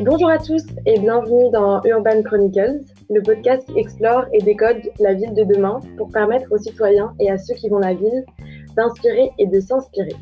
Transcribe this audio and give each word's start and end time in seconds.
Bonjour 0.00 0.28
à 0.28 0.38
tous 0.38 0.62
et 0.84 0.98
bienvenue 0.98 1.50
dans 1.50 1.82
Urban 1.84 2.22
Chronicles, 2.22 2.84
le 3.08 3.22
podcast 3.22 3.66
qui 3.66 3.78
explore 3.78 4.26
et 4.34 4.42
décode 4.42 4.82
la 4.98 5.14
ville 5.14 5.32
de 5.32 5.44
demain 5.44 5.80
pour 5.96 6.10
permettre 6.10 6.52
aux 6.52 6.58
citoyens 6.58 7.14
et 7.20 7.30
à 7.30 7.38
ceux 7.38 7.54
qui 7.54 7.70
vont 7.70 7.78
la 7.78 7.94
ville 7.94 8.26
d'inspirer 8.76 9.30
et 9.38 9.46
de 9.46 9.60
s'inspirer. 9.60 10.14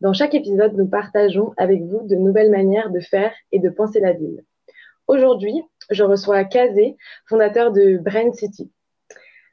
Dans 0.00 0.12
chaque 0.12 0.34
épisode, 0.34 0.76
nous 0.76 0.88
partageons 0.88 1.52
avec 1.56 1.82
vous 1.82 2.06
de 2.08 2.16
nouvelles 2.16 2.50
manières 2.50 2.90
de 2.90 3.00
faire 3.00 3.32
et 3.52 3.60
de 3.60 3.68
penser 3.68 4.00
la 4.00 4.12
ville. 4.12 4.44
Aujourd'hui, 5.06 5.62
je 5.90 6.02
reçois 6.02 6.44
Kazé, 6.44 6.96
fondateur 7.28 7.70
de 7.70 7.98
Brain 7.98 8.32
City. 8.32 8.72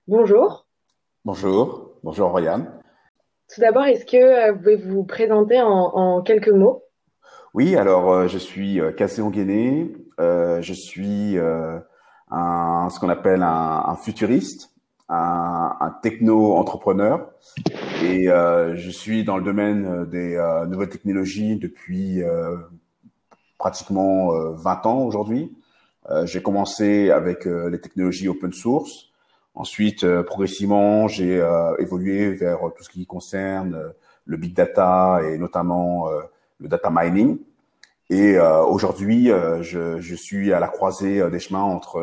Bonjour. 0.07 0.65
Bonjour. 1.23 1.91
Bonjour, 2.04 2.33
Ryan. 2.35 2.65
Tout 3.54 3.62
d'abord, 3.62 3.86
est-ce 3.86 4.06
que 4.06 4.18
euh, 4.18 4.52
vous 4.54 4.57
pouvez 4.60 4.75
vous 4.78 5.04
présenter 5.04 5.62
en, 5.62 6.21
quelques 6.24 6.50
mots? 6.50 6.84
Oui, 7.54 7.76
alors 7.76 8.12
euh, 8.12 8.28
je 8.28 8.39
suis 8.39 8.82
euh, 8.82 8.92
Kazé 8.92 9.21
Onguéné. 9.21 9.93
je 10.18 10.74
suis 10.74 11.36
ce 11.36 13.00
qu'on 13.00 13.10
appelle 13.10 13.43
un, 13.43 13.96
futuriste, 13.96 14.71
un, 15.07 15.96
techno-entrepreneur. 16.02 17.29
Et 18.02 18.26
je 18.26 18.89
suis 18.89 19.24
dans 19.24 19.38
le 19.38 19.43
domaine 19.43 20.06
des 20.06 20.36
nouvelles 20.68 20.90
technologies 20.90 21.57
depuis 21.57 22.24
pratiquement 23.60 24.29
20 24.54 24.86
ans 24.88 25.04
aujourd'hui. 25.04 25.56
J'ai 26.24 26.42
commencé 26.42 27.12
avec 27.12 27.46
les 27.46 27.79
technologies 27.79 28.28
open 28.29 28.51
source. 28.51 29.12
Ensuite, 29.56 30.04
euh, 30.04 30.24
progressivement, 30.24 31.07
j'ai 31.07 31.42
évolué 31.80 32.34
vers 32.34 32.59
tout 32.75 32.84
ce 32.84 32.89
qui 32.89 33.06
concerne 33.06 33.94
le 34.26 34.38
big 34.38 34.53
data 34.53 35.22
et 35.23 35.38
notamment 35.38 36.08
le 36.60 36.68
data 36.68 36.90
mining. 36.92 37.40
Et 38.10 38.38
aujourd'hui, 38.40 39.28
je, 39.62 40.00
je, 40.00 40.16
suis 40.16 40.54
à 40.54 40.60
la 40.60 40.68
croisée 40.68 41.30
des 41.30 41.40
chemins 41.40 41.64
entre 41.64 42.00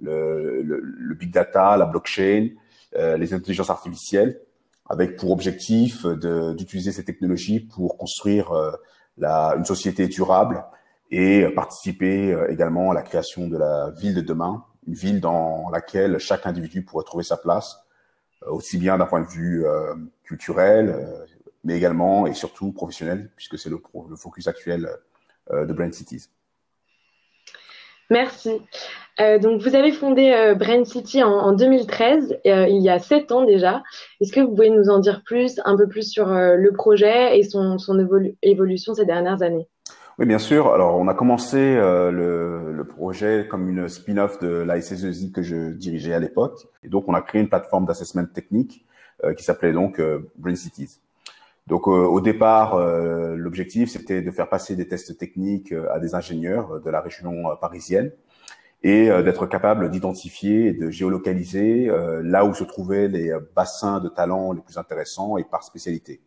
le, 0.00 0.62
le, 0.62 0.80
le, 0.80 1.14
big 1.14 1.32
data, 1.32 1.76
la 1.76 1.86
blockchain, 1.86 2.50
les 2.94 3.34
intelligences 3.34 3.70
artificielles, 3.70 4.40
avec 4.88 5.16
pour 5.16 5.30
objectif 5.30 6.06
d'utiliser 6.06 6.92
ces 6.92 7.04
technologies 7.04 7.60
pour 7.60 7.96
construire 7.96 8.52
la, 9.18 9.54
une 9.56 9.64
société 9.64 10.08
durable 10.08 10.64
et 11.10 11.46
participer 11.54 12.32
euh, 12.32 12.50
également 12.50 12.90
à 12.90 12.94
la 12.94 13.02
création 13.02 13.46
de 13.46 13.56
la 13.56 13.90
ville 13.90 14.14
de 14.14 14.22
demain, 14.22 14.64
une 14.86 14.94
ville 14.94 15.20
dans 15.20 15.70
laquelle 15.70 16.18
chaque 16.18 16.46
individu 16.46 16.82
pourrait 16.82 17.04
trouver 17.04 17.24
sa 17.24 17.36
place, 17.36 17.78
euh, 18.44 18.50
aussi 18.50 18.78
bien 18.78 18.98
d'un 18.98 19.06
point 19.06 19.20
de 19.20 19.28
vue 19.28 19.64
euh, 19.66 19.94
culturel, 20.24 21.06
mais 21.64 21.76
également 21.76 22.26
et 22.26 22.34
surtout 22.34 22.72
professionnel, 22.72 23.30
puisque 23.36 23.58
c'est 23.58 23.70
le, 23.70 23.80
le, 24.08 24.16
focus 24.16 24.48
actuel 24.48 24.88
de 25.50 25.72
Brain 25.72 25.92
Cities. 25.92 26.28
Merci. 28.12 28.60
Euh, 29.20 29.38
donc, 29.38 29.60
vous 29.62 29.74
avez 29.74 29.92
fondé 29.92 30.32
euh, 30.32 30.54
Brain 30.54 30.84
City 30.84 31.22
en, 31.22 31.30
en 31.32 31.52
2013, 31.52 32.38
euh, 32.46 32.66
il 32.68 32.82
y 32.82 32.90
a 32.90 32.98
sept 32.98 33.32
ans 33.32 33.44
déjà. 33.44 33.82
Est-ce 34.20 34.32
que 34.32 34.40
vous 34.40 34.48
pouvez 34.48 34.70
nous 34.70 34.90
en 34.90 34.98
dire 34.98 35.22
plus, 35.24 35.60
un 35.64 35.76
peu 35.76 35.88
plus 35.88 36.10
sur 36.10 36.26
le 36.26 36.72
projet 36.72 37.38
et 37.38 37.42
son 37.42 37.78
évolution 38.42 38.94
ces 38.94 39.06
dernières 39.06 39.42
années? 39.42 39.66
Oui, 40.18 40.26
bien 40.26 40.38
sûr. 40.38 40.72
Alors, 40.74 40.98
on 40.98 41.08
a 41.08 41.14
commencé 41.14 41.56
euh, 41.56 42.10
le, 42.10 42.72
le, 42.72 42.84
projet 42.84 43.46
comme 43.48 43.68
une 43.68 43.88
spin-off 43.88 44.38
de 44.40 44.48
la 44.48 44.80
SSEI 44.80 45.32
que 45.32 45.42
je 45.42 45.70
dirigeais 45.72 46.12
à 46.12 46.18
l'époque. 46.18 46.68
Et 46.82 46.88
donc, 46.88 47.08
on 47.08 47.14
a 47.14 47.22
créé 47.22 47.40
une 47.40 47.48
plateforme 47.48 47.86
d'assessment 47.86 48.26
technique 48.26 48.84
euh, 49.24 49.32
qui 49.32 49.42
s'appelait 49.42 49.72
donc 49.72 50.00
euh, 50.00 50.30
Brain 50.36 50.54
Cities. 50.54 51.00
Donc, 51.66 51.86
au 51.86 52.20
départ, 52.20 52.76
l'objectif, 53.36 53.88
c'était 53.88 54.20
de 54.20 54.30
faire 54.32 54.48
passer 54.48 54.74
des 54.74 54.88
tests 54.88 55.16
techniques 55.16 55.72
à 55.92 56.00
des 56.00 56.16
ingénieurs 56.16 56.80
de 56.80 56.90
la 56.90 57.00
région 57.00 57.44
parisienne 57.60 58.10
et 58.82 59.06
d'être 59.22 59.46
capable 59.46 59.88
d'identifier 59.88 60.66
et 60.66 60.72
de 60.72 60.90
géolocaliser 60.90 61.88
là 62.24 62.44
où 62.44 62.52
se 62.52 62.64
trouvaient 62.64 63.06
les 63.06 63.32
bassins 63.54 64.00
de 64.00 64.08
talents 64.08 64.50
les 64.50 64.60
plus 64.60 64.76
intéressants 64.76 65.36
et 65.36 65.44
par 65.44 65.62
spécialité. 65.62 66.20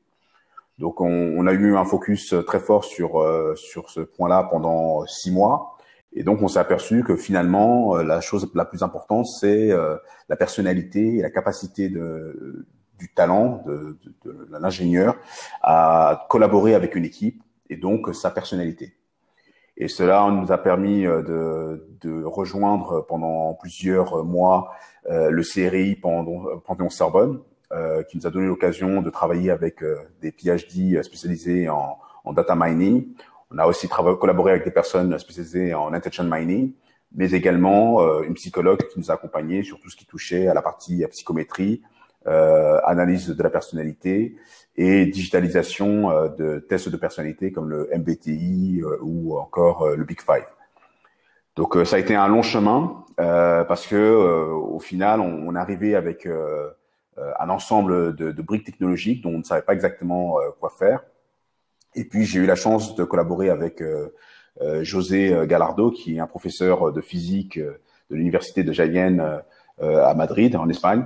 Donc 0.77 0.99
on, 0.99 1.07
on, 1.07 1.47
a 1.47 1.53
eu 1.53 1.77
un 1.77 1.85
focus 1.85 2.35
très 2.45 2.59
fort 2.59 2.83
sur 2.83 3.21
euh, 3.21 3.55
sur 3.55 3.89
ce 3.89 4.01
point-là 4.01 4.47
pendant 4.51 5.05
six 5.05 5.31
mois. 5.31 5.77
Et 6.11 6.23
donc 6.23 6.41
on 6.41 6.47
s'est 6.47 6.59
aperçu 6.59 7.03
que 7.03 7.15
finalement 7.15 7.95
euh, 7.97 8.03
la 8.03 8.19
chose 8.21 8.49
la 8.55 8.65
plus 8.65 8.83
importante 8.83 9.25
c'est 9.25 9.71
euh, 9.71 9.95
la 10.27 10.35
personnalité 10.35 11.17
et 11.17 11.21
la 11.21 11.29
capacité 11.29 11.89
de, 11.89 12.65
du 12.99 13.13
talent 13.13 13.63
de, 13.65 13.97
de, 14.25 14.31
de 14.33 14.57
l'ingénieur 14.59 15.15
à 15.61 16.25
collaborer 16.29 16.75
avec 16.75 16.95
une 16.95 17.05
équipe 17.05 17.41
et 17.69 17.77
donc 17.77 18.13
sa 18.13 18.31
personnalité. 18.31 18.95
Et 19.77 19.87
cela 19.89 20.29
nous 20.31 20.51
a 20.53 20.57
permis 20.57 21.03
de, 21.03 21.85
de 22.01 22.23
rejoindre 22.23 23.05
pendant 23.07 23.53
plusieurs 23.55 24.23
mois 24.23 24.71
le 25.09 25.41
CRI 25.43 25.95
pendant, 25.95 26.59
pendant 26.59 26.89
Sorbonne 26.89 27.39
euh, 27.39 27.54
qui 28.03 28.17
nous 28.17 28.27
a 28.27 28.29
donné 28.29 28.47
l'occasion 28.47 29.01
de 29.01 29.09
travailler 29.09 29.51
avec 29.51 29.83
euh, 29.83 29.97
des 30.21 30.31
PhD 30.31 31.01
spécialisés 31.03 31.69
en, 31.69 31.97
en, 32.23 32.33
data 32.33 32.55
mining. 32.55 33.07
On 33.51 33.57
a 33.57 33.65
aussi 33.65 33.87
collaboré 33.87 34.51
avec 34.51 34.63
des 34.63 34.71
personnes 34.71 35.17
spécialisées 35.19 35.73
en 35.73 35.93
intention 35.93 36.23
mining, 36.23 36.73
mais 37.13 37.31
également 37.31 38.01
euh, 38.01 38.23
une 38.23 38.33
psychologue 38.35 38.79
qui 38.87 38.99
nous 38.99 39.11
a 39.11 39.15
accompagnés 39.15 39.63
sur 39.63 39.79
tout 39.79 39.89
ce 39.89 39.95
qui 39.95 40.05
touchait 40.05 40.47
à 40.47 40.53
la 40.53 40.61
partie 40.61 41.05
psychométrie, 41.11 41.81
analyse 42.27 43.27
de 43.27 43.43
la 43.43 43.51
personnalité 43.51 44.35
et 44.75 45.05
digitalisation 45.05 46.09
de 46.35 46.57
tests 46.57 46.89
de 46.89 46.97
personnalité 46.97 47.51
comme 47.51 47.69
le 47.69 47.87
MBTI 47.95 48.81
ou 49.03 49.37
encore 49.37 49.89
le 49.89 50.03
Big 50.03 50.19
Five. 50.19 50.47
Donc 51.55 51.77
ça 51.85 51.97
a 51.97 51.99
été 51.99 52.15
un 52.15 52.27
long 52.27 52.41
chemin 52.41 53.05
parce 53.17 53.85
que 53.85 54.49
au 54.75 54.79
final 54.79 55.19
on, 55.19 55.47
on 55.47 55.53
arrivait 55.53 55.93
avec 55.93 56.25
euh, 56.25 56.71
un 57.17 57.49
ensemble 57.49 58.15
de, 58.15 58.31
de, 58.31 58.41
briques 58.41 58.65
technologigiques 58.65 59.23
dont 59.23 59.29
on 59.29 59.39
ne 59.39 59.43
savait 59.43 59.61
pas 59.61 59.73
exactement 59.73 60.39
euh, 60.39 60.49
quoi 60.59 60.69
faire. 60.69 61.03
Et 61.95 62.03
puis 62.03 62.25
j'ai 62.25 62.39
eu 62.39 62.45
la 62.45 62.55
chance 62.55 62.95
de 62.95 63.03
collaborer 63.03 63.49
avec 63.49 63.81
euh, 63.81 64.09
José 64.81 65.33
Gallardo, 65.47 65.91
qui 65.91 66.17
est 66.17 66.19
un 66.19 66.27
professeur 66.27 66.91
de 66.91 67.01
physique 67.01 67.57
de 67.59 68.15
l'université 68.15 68.63
de 68.63 68.71
Jaén 68.71 69.41
à 69.81 70.13
Madrid, 70.13 70.55
en 70.55 70.69
Espagne. 70.69 71.05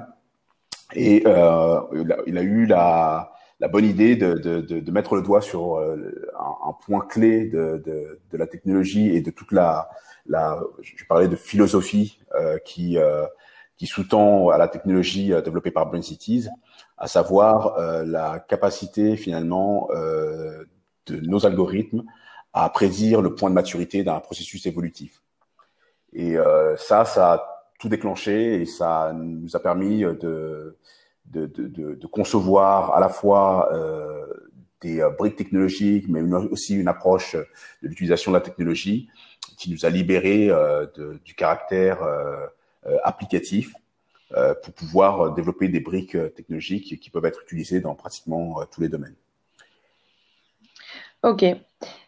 Et 0.95 1.23
euh, 1.25 1.79
il, 2.25 2.37
a, 2.37 2.41
eu 2.41 2.65
la, 2.65 3.31
la 3.59 3.67
bonne 3.67 3.85
idée 3.85 4.15
de, 4.15 4.33
de, 4.33 4.61
de, 4.61 4.91
mettre 4.91 5.15
le 5.15 5.21
doigt 5.21 5.41
sur 5.41 5.79
un, 5.79 6.69
un 6.69 6.73
point 6.85 7.01
clé 7.01 7.45
de, 7.45 7.81
de, 8.31 8.37
la 8.37 8.47
technologie 8.47 9.15
et 9.15 9.21
de 9.21 9.31
toute 9.31 9.51
la, 9.51 9.89
la 10.29 10.59
je 10.81 11.05
parlais 11.05 11.27
de 11.27 11.35
philosophie 11.35 12.19
euh, 12.35 12.57
qui 12.59 12.97
euh, 12.97 13.25
qui 13.79 13.87
sous-tend 13.87 14.49
à 14.49 14.59
la 14.59 14.67
technologie 14.67 15.33
euh, 15.33 15.41
développée 15.41 15.71
par 15.71 15.87
Brain 15.87 16.03
Cities, 16.03 16.47
à 16.97 17.07
savoir 17.07 17.79
euh, 17.79 18.03
la 18.05 18.39
capacité 18.39 19.17
finalement 19.17 19.89
euh, 19.91 20.65
de 21.07 21.19
nos 21.21 21.45
algorithmes 21.47 22.03
à 22.53 22.69
prédire 22.69 23.21
le 23.21 23.33
point 23.33 23.49
de 23.49 23.55
maturité 23.55 24.03
d'un 24.03 24.19
processus 24.19 24.65
évolutif. 24.67 25.21
Et 26.13 26.35
ça, 26.77 27.05
ça 27.05 27.33
a 27.33 27.67
tout 27.79 27.89
déclenché 27.89 28.59
et 28.59 28.65
ça 28.65 29.13
nous 29.13 29.55
a 29.55 29.59
permis 29.59 29.99
de, 29.99 30.75
de, 31.25 31.45
de, 31.45 31.93
de 31.93 32.07
concevoir 32.07 32.95
à 32.95 32.99
la 32.99 33.09
fois 33.09 33.71
euh, 33.71 34.25
des 34.81 35.07
briques 35.17 35.35
technologiques, 35.35 36.07
mais 36.09 36.21
aussi 36.49 36.75
une 36.75 36.87
approche 36.87 37.35
de 37.35 37.87
l'utilisation 37.87 38.31
de 38.31 38.37
la 38.37 38.41
technologie 38.41 39.09
qui 39.59 39.71
nous 39.71 39.85
a 39.85 39.89
libérés 39.89 40.49
euh, 40.49 40.87
du 41.25 41.35
caractère 41.35 42.01
euh, 42.01 42.37
euh, 42.37 42.47
applicatif 43.03 43.73
euh, 44.37 44.53
pour 44.63 44.73
pouvoir 44.73 45.21
euh, 45.21 45.33
développer 45.33 45.69
des 45.69 45.79
briques 45.79 46.15
technologiques 46.35 46.99
qui 46.99 47.09
peuvent 47.09 47.25
être 47.25 47.41
utilisées 47.41 47.79
dans 47.79 47.95
pratiquement 47.95 48.63
tous 48.71 48.79
les 48.81 48.89
domaines. 48.89 49.15
Ok, 51.23 51.43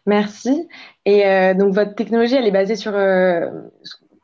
merci. 0.06 0.68
Et 1.04 1.24
donc 1.54 1.74
votre 1.74 1.94
technologie, 1.94 2.34
elle 2.34 2.46
est 2.46 2.52
basée 2.52 2.76
sur 2.76 2.92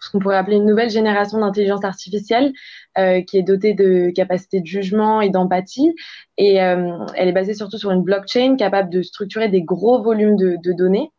ce 0.00 0.10
qu'on 0.10 0.18
pourrait 0.18 0.36
appeler 0.36 0.56
une 0.56 0.66
nouvelle 0.66 0.90
génération 0.90 1.38
d'intelligence 1.38 1.84
artificielle 1.84 2.52
euh, 2.96 3.22
qui 3.22 3.38
est 3.38 3.42
dotée 3.42 3.74
de 3.74 4.10
capacités 4.10 4.60
de 4.60 4.66
jugement 4.66 5.20
et 5.20 5.30
d'empathie. 5.30 5.94
Et 6.36 6.62
euh, 6.62 7.04
elle 7.14 7.28
est 7.28 7.32
basée 7.32 7.54
surtout 7.54 7.78
sur 7.78 7.90
une 7.90 8.02
blockchain 8.02 8.56
capable 8.56 8.90
de 8.90 9.02
structurer 9.02 9.48
des 9.48 9.62
gros 9.62 10.02
volumes 10.02 10.36
de 10.36 10.72
données. 10.72 11.10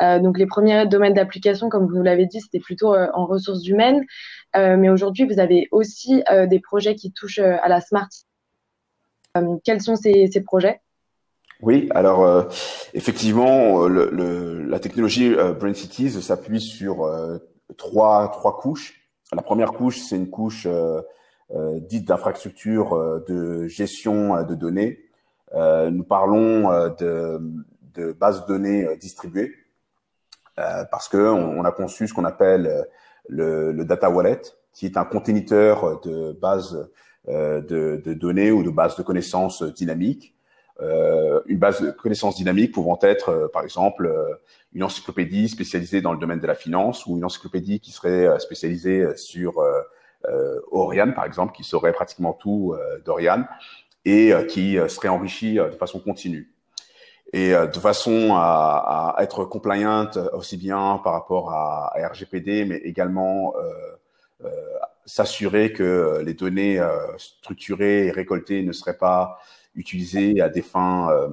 Euh, 0.00 0.20
donc 0.20 0.38
les 0.38 0.46
premiers 0.46 0.86
domaines 0.86 1.14
d'application, 1.14 1.68
comme 1.68 1.86
vous 1.86 2.02
l'avez 2.02 2.26
dit, 2.26 2.40
c'était 2.40 2.60
plutôt 2.60 2.94
en 2.94 3.26
ressources 3.26 3.66
humaines. 3.66 4.04
Euh, 4.56 4.76
mais 4.76 4.88
aujourd'hui, 4.88 5.26
vous 5.26 5.38
avez 5.38 5.68
aussi 5.70 6.22
euh, 6.30 6.46
des 6.46 6.60
projets 6.60 6.94
qui 6.94 7.12
touchent 7.12 7.38
euh, 7.38 7.56
à 7.62 7.68
la 7.68 7.80
smart. 7.80 8.08
quels 9.64 9.80
sont 9.80 9.96
ces, 9.96 10.28
projets? 10.44 10.80
Oui, 11.60 11.88
alors 11.90 12.48
effectivement, 12.94 13.88
la 13.88 14.78
technologie 14.78 15.34
Brain 15.58 15.74
Cities 15.74 16.10
s'appuie 16.22 16.60
sur 16.60 17.08
trois, 17.76 18.30
trois 18.30 18.56
couches. 18.58 18.94
La 19.32 19.42
première 19.42 19.72
couche, 19.72 19.98
c'est 19.98 20.16
une 20.16 20.30
couche 20.30 20.68
dite 21.88 22.06
d'infrastructure 22.06 23.22
de 23.28 23.66
gestion 23.66 24.42
de 24.44 24.54
données 24.54 25.00
nous 25.54 26.04
parlons 26.04 26.70
de, 26.98 27.40
de 27.94 28.12
bases 28.12 28.42
de 28.42 28.46
données 28.46 28.96
distribuées 28.96 29.52
parce 30.90 31.08
que 31.08 31.30
on, 31.30 31.64
a 31.64 31.72
conçu 31.72 32.08
ce 32.08 32.14
qu'on 32.14 32.24
appelle 32.24 32.86
le, 33.28 33.72
le, 33.72 33.84
data 33.84 34.10
wallet, 34.10 34.40
qui 34.72 34.86
est 34.86 34.96
un 34.96 35.04
conteneur 35.04 36.00
de 36.00 36.32
bases 36.32 36.90
de, 37.26 38.02
de, 38.04 38.14
données 38.14 38.50
ou 38.50 38.62
de 38.62 38.70
bases 38.70 38.96
de 38.96 39.02
connaissances 39.02 39.62
dynamiques. 39.62 40.34
Euh, 40.80 41.40
une 41.46 41.58
base 41.58 41.82
de 41.82 41.90
connaissances 41.90 42.36
dynamiques 42.36 42.72
pouvant 42.72 42.98
être, 43.02 43.30
euh, 43.30 43.48
par 43.48 43.64
exemple, 43.64 44.06
euh, 44.06 44.34
une 44.72 44.84
encyclopédie 44.84 45.48
spécialisée 45.48 46.00
dans 46.00 46.12
le 46.12 46.20
domaine 46.20 46.38
de 46.38 46.46
la 46.46 46.54
finance 46.54 47.04
ou 47.06 47.16
une 47.16 47.24
encyclopédie 47.24 47.80
qui 47.80 47.90
serait 47.90 48.38
spécialisée 48.38 49.16
sur 49.16 49.64
Oriane, 50.70 51.14
par 51.14 51.24
exemple, 51.24 51.52
qui 51.54 51.64
saurait 51.64 51.92
pratiquement 51.92 52.32
tout 52.32 52.76
d'Oriane 53.04 53.48
et 54.04 54.32
qui 54.48 54.76
serait 54.88 55.08
enrichie 55.08 55.54
de 55.54 55.70
façon 55.70 56.00
continue 56.00 56.52
et 57.32 57.50
de 57.50 57.78
façon 57.78 58.34
à, 58.34 59.14
à, 59.16 59.22
être 59.22 59.44
compliant 59.44 60.10
aussi 60.32 60.56
bien 60.56 61.00
par 61.04 61.12
rapport 61.12 61.52
à, 61.52 61.92
RGPD, 62.12 62.64
mais 62.64 62.76
également 62.76 63.54
euh, 63.56 64.46
euh, 64.46 64.50
s'assurer 65.04 65.72
que 65.72 66.22
les 66.24 66.34
données 66.34 66.78
euh, 66.78 66.96
structurées 67.18 68.06
et 68.06 68.10
récoltées 68.10 68.62
ne 68.62 68.72
seraient 68.72 68.98
pas 68.98 69.38
utilisé 69.74 70.40
à 70.40 70.48
des 70.48 70.62
fins 70.62 71.10
euh, 71.10 71.28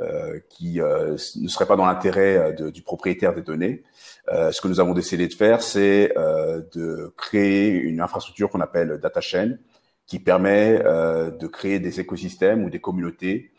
euh, 0.00 0.38
qui 0.48 0.80
euh, 0.80 1.16
ne 1.36 1.48
seraient 1.48 1.66
pas 1.66 1.76
dans 1.76 1.86
l'intérêt 1.86 2.54
du 2.54 2.82
propriétaire 2.82 3.34
des 3.34 3.42
données. 3.42 3.82
ce 4.30 4.60
que 4.60 4.68
nous 4.68 4.78
avons 4.78 4.94
décidé 4.94 5.26
de 5.26 5.34
faire, 5.34 5.62
c'est 5.62 6.14
de 6.72 7.12
créer 7.16 7.70
une 7.70 8.00
infrastructure 8.00 8.50
qu'on 8.50 8.60
appelle 8.60 8.98
data 8.98 9.20
chain, 9.20 9.56
qui 10.06 10.20
permet 10.20 10.78
de 10.78 11.46
créer 11.46 11.80
des 11.80 12.00
écosystèmes 12.00 12.64
ou 12.64 12.70
des 12.70 12.80
communautés 12.80 13.50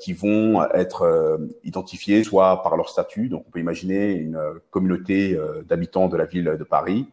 qui 0.00 0.12
vont 0.12 0.64
être 0.72 1.38
identifiés 1.62 2.24
soit 2.24 2.62
par 2.62 2.76
leur 2.76 2.88
statut, 2.88 3.28
donc 3.28 3.44
on 3.46 3.50
peut 3.50 3.60
imaginer 3.60 4.12
une 4.12 4.40
communauté 4.70 5.38
d'habitants 5.68 6.08
de 6.08 6.16
la 6.16 6.24
ville 6.24 6.56
de 6.58 6.64
Paris, 6.64 7.06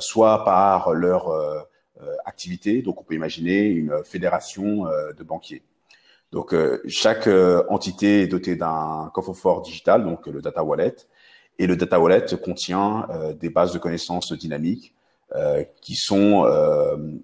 soit 0.00 0.44
par 0.44 0.92
leur 0.92 1.64
euh, 2.02 2.16
activité. 2.24 2.82
Donc, 2.82 3.00
on 3.00 3.04
peut 3.04 3.14
imaginer 3.14 3.66
une 3.66 4.02
fédération 4.02 4.88
euh, 4.88 5.12
de 5.12 5.22
banquiers. 5.22 5.62
Donc, 6.32 6.52
euh, 6.52 6.82
chaque 6.88 7.28
entité 7.68 8.22
est 8.22 8.26
dotée 8.26 8.56
d'un 8.56 9.12
coffre-fort 9.14 9.62
digital, 9.62 10.02
donc 10.02 10.26
le 10.26 10.42
data 10.42 10.64
wallet. 10.64 10.96
Et 11.60 11.68
le 11.68 11.76
data 11.76 12.00
wallet 12.00 12.26
contient 12.42 13.06
des 13.38 13.48
bases 13.48 13.72
de 13.72 13.78
connaissances 13.78 14.32
dynamiques 14.32 14.92
qui 15.80 15.94
sont 15.94 16.44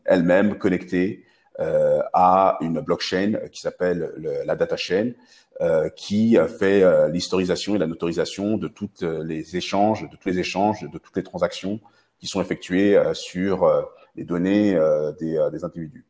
elles-mêmes 0.05 0.57
connectées 0.57 1.25
à 1.59 2.57
une 2.61 2.81
blockchain 2.81 3.39
qui 3.53 3.61
s'appelle 3.61 4.13
la 4.47 4.57
data 4.57 4.77
chain, 4.77 5.13
qui 5.95 6.39
fait 6.59 7.11
l'historisation 7.11 7.75
et 7.75 7.79
la 7.79 7.87
notorisation 7.87 8.57
de 8.57 8.69
toutes 8.69 9.03
les 9.03 9.57
échanges, 9.57 10.09
de 10.09 10.17
tous 10.17 10.29
les 10.29 10.39
échanges, 10.39 10.83
de 10.83 10.99
toutes 10.99 11.17
les 11.17 11.23
transactions 11.23 11.81
qui 12.19 12.27
sont 12.27 12.41
effectuées 12.41 12.99
sur 13.13 13.69
les 14.17 14.25
données 14.25 14.75
euh, 14.75 15.13
des, 15.13 15.37
euh, 15.37 15.65
individus. 15.65 16.05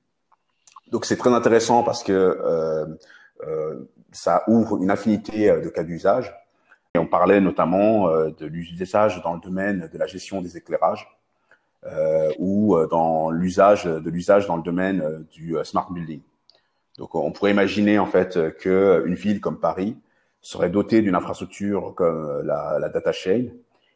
Donc 0.90 1.04
c'est 1.04 1.16
très 1.16 1.32
intéressant 1.32 1.82
parce 1.82 2.02
que 2.02 2.12
euh, 2.12 3.86
ça 4.12 4.42
ouvre 4.48 4.82
une 4.82 4.90
infinité 4.90 5.50
de 5.50 5.68
cas 5.68 5.84
d'usage. 5.84 6.34
Et 6.94 6.98
on 6.98 7.06
parlait 7.06 7.40
notamment 7.40 8.08
de 8.08 8.46
l'usage 8.46 9.22
dans 9.22 9.34
le 9.34 9.40
domaine 9.40 9.88
de 9.92 9.96
la 9.96 10.06
gestion 10.06 10.42
des 10.42 10.56
éclairages 10.56 11.06
euh, 11.06 11.19
ou 12.38 12.76
dans 12.90 13.30
l'usage 13.30 13.84
de 13.84 14.10
l'usage 14.10 14.46
dans 14.46 14.56
le 14.56 14.62
domaine 14.62 15.26
du 15.32 15.56
smart 15.64 15.90
building. 15.90 16.20
Donc 16.98 17.14
on 17.14 17.32
pourrait 17.32 17.52
imaginer 17.52 17.98
en 17.98 18.06
fait 18.06 18.38
que 18.58 19.02
une 19.06 19.14
ville 19.14 19.40
comme 19.40 19.58
Paris 19.58 19.96
serait 20.42 20.68
dotée 20.70 21.00
d'une 21.00 21.14
infrastructure 21.14 21.94
comme 21.94 22.42
la, 22.44 22.78
la, 22.78 22.88
data 22.90 23.12
chain 23.12 23.46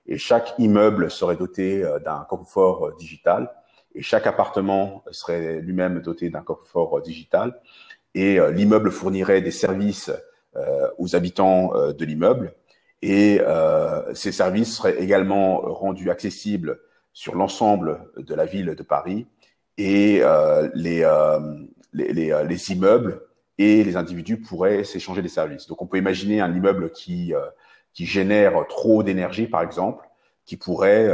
et 0.06 0.16
chaque 0.16 0.54
immeuble 0.58 1.10
serait 1.10 1.36
doté 1.36 1.84
d'un 2.04 2.26
confort 2.28 2.96
digital 2.96 3.50
et 3.94 4.02
chaque 4.02 4.26
appartement 4.26 5.04
serait 5.10 5.60
lui-même 5.60 6.00
doté 6.00 6.30
d'un 6.30 6.42
coffre-fort 6.42 7.00
digital 7.02 7.60
et 8.14 8.38
euh, 8.38 8.50
l'immeuble 8.50 8.90
fournirait 8.90 9.42
des 9.42 9.50
services 9.50 10.10
euh, 10.56 10.88
aux 10.98 11.16
habitants 11.16 11.74
euh, 11.74 11.92
de 11.92 12.04
l'immeuble 12.04 12.54
et 13.02 13.38
ces 14.14 14.32
services 14.32 14.76
seraient 14.76 14.98
également 14.98 15.58
rendus 15.58 16.10
accessibles 16.10 16.80
sur 17.14 17.34
l'ensemble 17.34 18.10
de 18.18 18.34
la 18.34 18.44
ville 18.44 18.74
de 18.74 18.82
Paris 18.82 19.26
et 19.78 20.20
les, 20.74 21.08
les, 21.92 22.12
les, 22.12 22.44
les, 22.46 22.72
immeubles 22.72 23.22
et 23.56 23.82
les 23.82 23.96
individus 23.96 24.40
pourraient 24.40 24.84
s'échanger 24.84 25.22
des 25.22 25.28
services. 25.28 25.66
Donc 25.66 25.80
on 25.80 25.86
peut 25.86 25.96
imaginer 25.96 26.42
un 26.42 26.54
immeuble 26.54 26.90
qui, 26.90 27.32
qui 27.94 28.04
génère 28.04 28.66
trop 28.68 29.02
d'énergie, 29.02 29.46
par 29.46 29.62
exemple, 29.62 30.06
qui 30.44 30.56
pourrait 30.56 31.08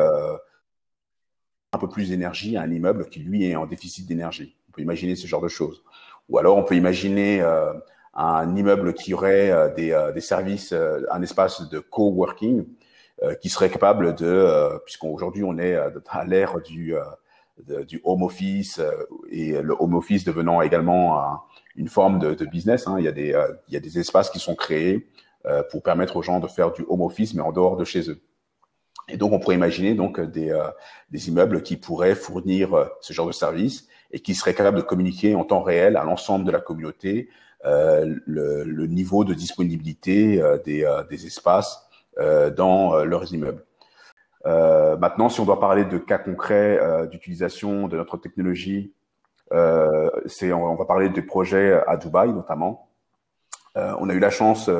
un 1.72 1.78
peu 1.78 1.88
plus 1.88 2.08
d'énergie 2.08 2.56
à 2.56 2.62
un 2.62 2.70
immeuble 2.70 3.08
qui, 3.08 3.20
lui, 3.20 3.44
est 3.44 3.56
en 3.56 3.66
déficit 3.66 4.06
d'énergie. 4.06 4.56
On 4.68 4.72
peut 4.72 4.82
imaginer 4.82 5.16
ce 5.16 5.26
genre 5.26 5.40
de 5.40 5.48
choses. 5.48 5.82
Ou 6.28 6.38
alors, 6.38 6.56
on 6.56 6.64
peut 6.64 6.76
imaginer 6.76 7.40
euh, 7.42 7.72
un 8.14 8.54
immeuble 8.56 8.94
qui 8.94 9.14
aurait 9.14 9.50
euh, 9.50 9.72
des, 9.74 9.92
euh, 9.92 10.12
des, 10.12 10.20
services, 10.20 10.72
un 11.10 11.22
espace 11.22 11.68
de 11.68 11.78
coworking 11.78 12.66
qui 13.40 13.48
serait 13.50 13.70
capable 13.70 14.14
de, 14.14 14.80
puisqu'aujourd'hui 14.84 15.44
on 15.44 15.58
est 15.58 15.74
à 15.74 16.24
l'ère 16.24 16.58
du, 16.60 16.94
du 17.86 18.00
home 18.04 18.22
office 18.22 18.80
et 19.30 19.60
le 19.60 19.74
home 19.78 19.94
office 19.94 20.24
devenant 20.24 20.62
également 20.62 21.42
une 21.76 21.88
forme 21.88 22.18
de, 22.18 22.32
de 22.32 22.44
business. 22.46 22.86
Hein. 22.86 22.96
Il, 22.98 23.04
y 23.04 23.08
a 23.08 23.12
des, 23.12 23.38
il 23.68 23.74
y 23.74 23.76
a 23.76 23.80
des 23.80 23.98
espaces 23.98 24.30
qui 24.30 24.38
sont 24.38 24.54
créés 24.54 25.06
pour 25.70 25.82
permettre 25.82 26.16
aux 26.16 26.22
gens 26.22 26.40
de 26.40 26.48
faire 26.48 26.72
du 26.72 26.84
home 26.88 27.02
office, 27.02 27.34
mais 27.34 27.42
en 27.42 27.52
dehors 27.52 27.76
de 27.76 27.84
chez 27.84 28.08
eux. 28.08 28.22
Et 29.10 29.16
donc, 29.16 29.32
on 29.32 29.40
pourrait 29.40 29.56
imaginer 29.56 29.94
donc 29.94 30.20
des, 30.20 30.50
euh, 30.50 30.68
des 31.10 31.28
immeubles 31.28 31.62
qui 31.62 31.76
pourraient 31.76 32.14
fournir 32.14 32.74
euh, 32.74 32.86
ce 33.00 33.12
genre 33.12 33.26
de 33.26 33.32
service 33.32 33.88
et 34.12 34.20
qui 34.20 34.34
seraient 34.34 34.54
capables 34.54 34.76
de 34.76 34.82
communiquer 34.82 35.34
en 35.34 35.44
temps 35.44 35.62
réel 35.62 35.96
à 35.96 36.04
l'ensemble 36.04 36.44
de 36.44 36.50
la 36.50 36.60
communauté 36.60 37.28
euh, 37.66 38.16
le, 38.26 38.64
le, 38.64 38.86
niveau 38.86 39.24
de 39.24 39.34
disponibilité 39.34 40.40
euh, 40.40 40.58
des, 40.64 40.88
des, 41.10 41.26
espaces 41.26 41.89
dans 42.56 43.02
leurs 43.04 43.32
immeubles. 43.32 43.64
maintenant, 44.44 45.28
si 45.28 45.40
on 45.40 45.44
doit 45.44 45.60
parler 45.60 45.84
de 45.84 45.98
cas 45.98 46.18
concrets 46.18 46.78
d'utilisation 47.08 47.88
de 47.88 47.96
notre 47.96 48.16
technologie, 48.16 48.92
c'est 50.26 50.52
on, 50.52 50.74
va 50.74 50.84
parler 50.84 51.08
des 51.08 51.22
projets 51.22 51.80
à 51.86 51.96
Dubaï 51.96 52.32
notamment. 52.32 52.88
on 53.74 54.08
a 54.08 54.12
eu 54.12 54.18
la 54.18 54.30
chance 54.30 54.70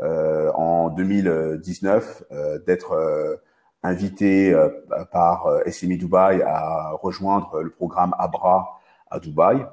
en 0.00 0.88
2019 0.90 2.24
d'être 2.66 3.40
invité 3.82 4.54
euh, 4.54 4.68
par 5.10 5.46
euh, 5.46 5.62
SMI 5.66 5.98
Dubaï 5.98 6.42
à 6.42 6.90
rejoindre 7.02 7.62
le 7.62 7.70
programme 7.70 8.14
Abra 8.18 8.80
à 9.10 9.18
Dubaï. 9.18 9.66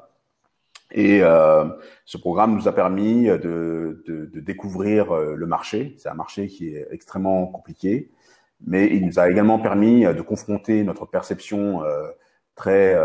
Et 0.91 1.21
euh, 1.21 1.65
ce 2.05 2.17
programme 2.17 2.55
nous 2.55 2.67
a 2.67 2.73
permis 2.73 3.25
de, 3.25 4.03
de, 4.07 4.25
de 4.25 4.39
découvrir 4.39 5.13
le 5.13 5.45
marché. 5.45 5.95
C'est 5.97 6.09
un 6.09 6.15
marché 6.15 6.47
qui 6.47 6.75
est 6.75 6.87
extrêmement 6.91 7.47
compliqué, 7.47 8.11
mais 8.65 8.87
il 8.87 9.05
nous 9.05 9.19
a 9.19 9.29
également 9.29 9.59
permis 9.59 10.03
de 10.03 10.21
confronter 10.21 10.83
notre 10.83 11.05
perception 11.05 11.81
très 12.55 12.97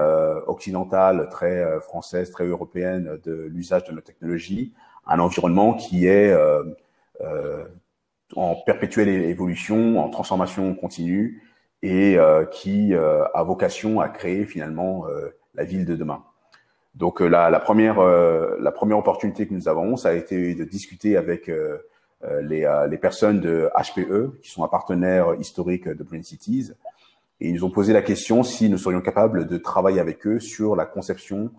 occidentale, 0.47 1.29
très 1.31 1.79
française, 1.81 2.31
très 2.31 2.47
européenne 2.47 3.21
de 3.23 3.49
l'usage 3.53 3.85
de 3.85 3.93
nos 3.93 4.01
technologies 4.01 4.73
à 5.07 5.15
un 5.15 5.19
environnement 5.19 5.75
qui 5.75 6.07
est 6.07 6.35
euh, 7.21 7.65
en 8.35 8.57
perpétuelle 8.57 9.09
évolution, 9.09 9.99
en 9.99 10.09
transformation 10.09 10.75
continue, 10.75 11.43
et 11.83 12.19
euh, 12.19 12.45
qui 12.47 12.95
euh, 12.95 13.25
a 13.35 13.43
vocation 13.43 14.01
à 14.01 14.09
créer 14.09 14.47
finalement 14.47 15.07
euh, 15.07 15.37
la 15.55 15.65
ville 15.65 15.85
de 15.85 15.95
demain. 15.97 16.25
Donc 16.95 17.21
la, 17.21 17.51
la, 17.51 17.61
première, 17.61 18.01
la 18.01 18.73
première 18.73 18.99
opportunité 18.99 19.47
que 19.49 19.55
nous 19.55 19.69
avons, 19.69 19.97
ça 19.97 20.11
a 20.11 20.13
été 20.13 20.55
de 20.55 20.65
discuter 20.65 21.17
avec 21.17 21.51
les, 22.41 22.85
les, 22.89 22.99
personnes 22.99 23.41
de 23.41 23.69
HPE, 23.75 24.41
qui 24.41 24.51
sont 24.51 24.63
un 24.63 24.69
partenaire 24.69 25.35
historique 25.41 25.89
de 25.89 26.05
Brain 26.05 26.23
Cities, 26.23 26.71
et 27.41 27.49
ils 27.49 27.55
nous 27.55 27.65
ont 27.65 27.71
posé 27.71 27.93
la 27.93 28.03
question 28.03 28.45
si 28.45 28.71
nous 28.71 28.79
serions 28.79 29.01
capables 29.01 29.49
de 29.49 29.59
travailler 29.59 29.99
avec 29.99 30.25
eux 30.27 30.39
sur 30.39 30.77
la 30.77 30.87
conception 30.87 31.51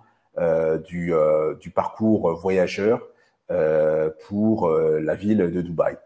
du, 0.87 1.13
du, 1.59 1.69
parcours 1.69 2.33
voyageur 2.39 3.05
pour 4.27 4.69
la 4.69 5.15
ville 5.15 5.51
de 5.51 5.61
Dubaï. 5.61 5.97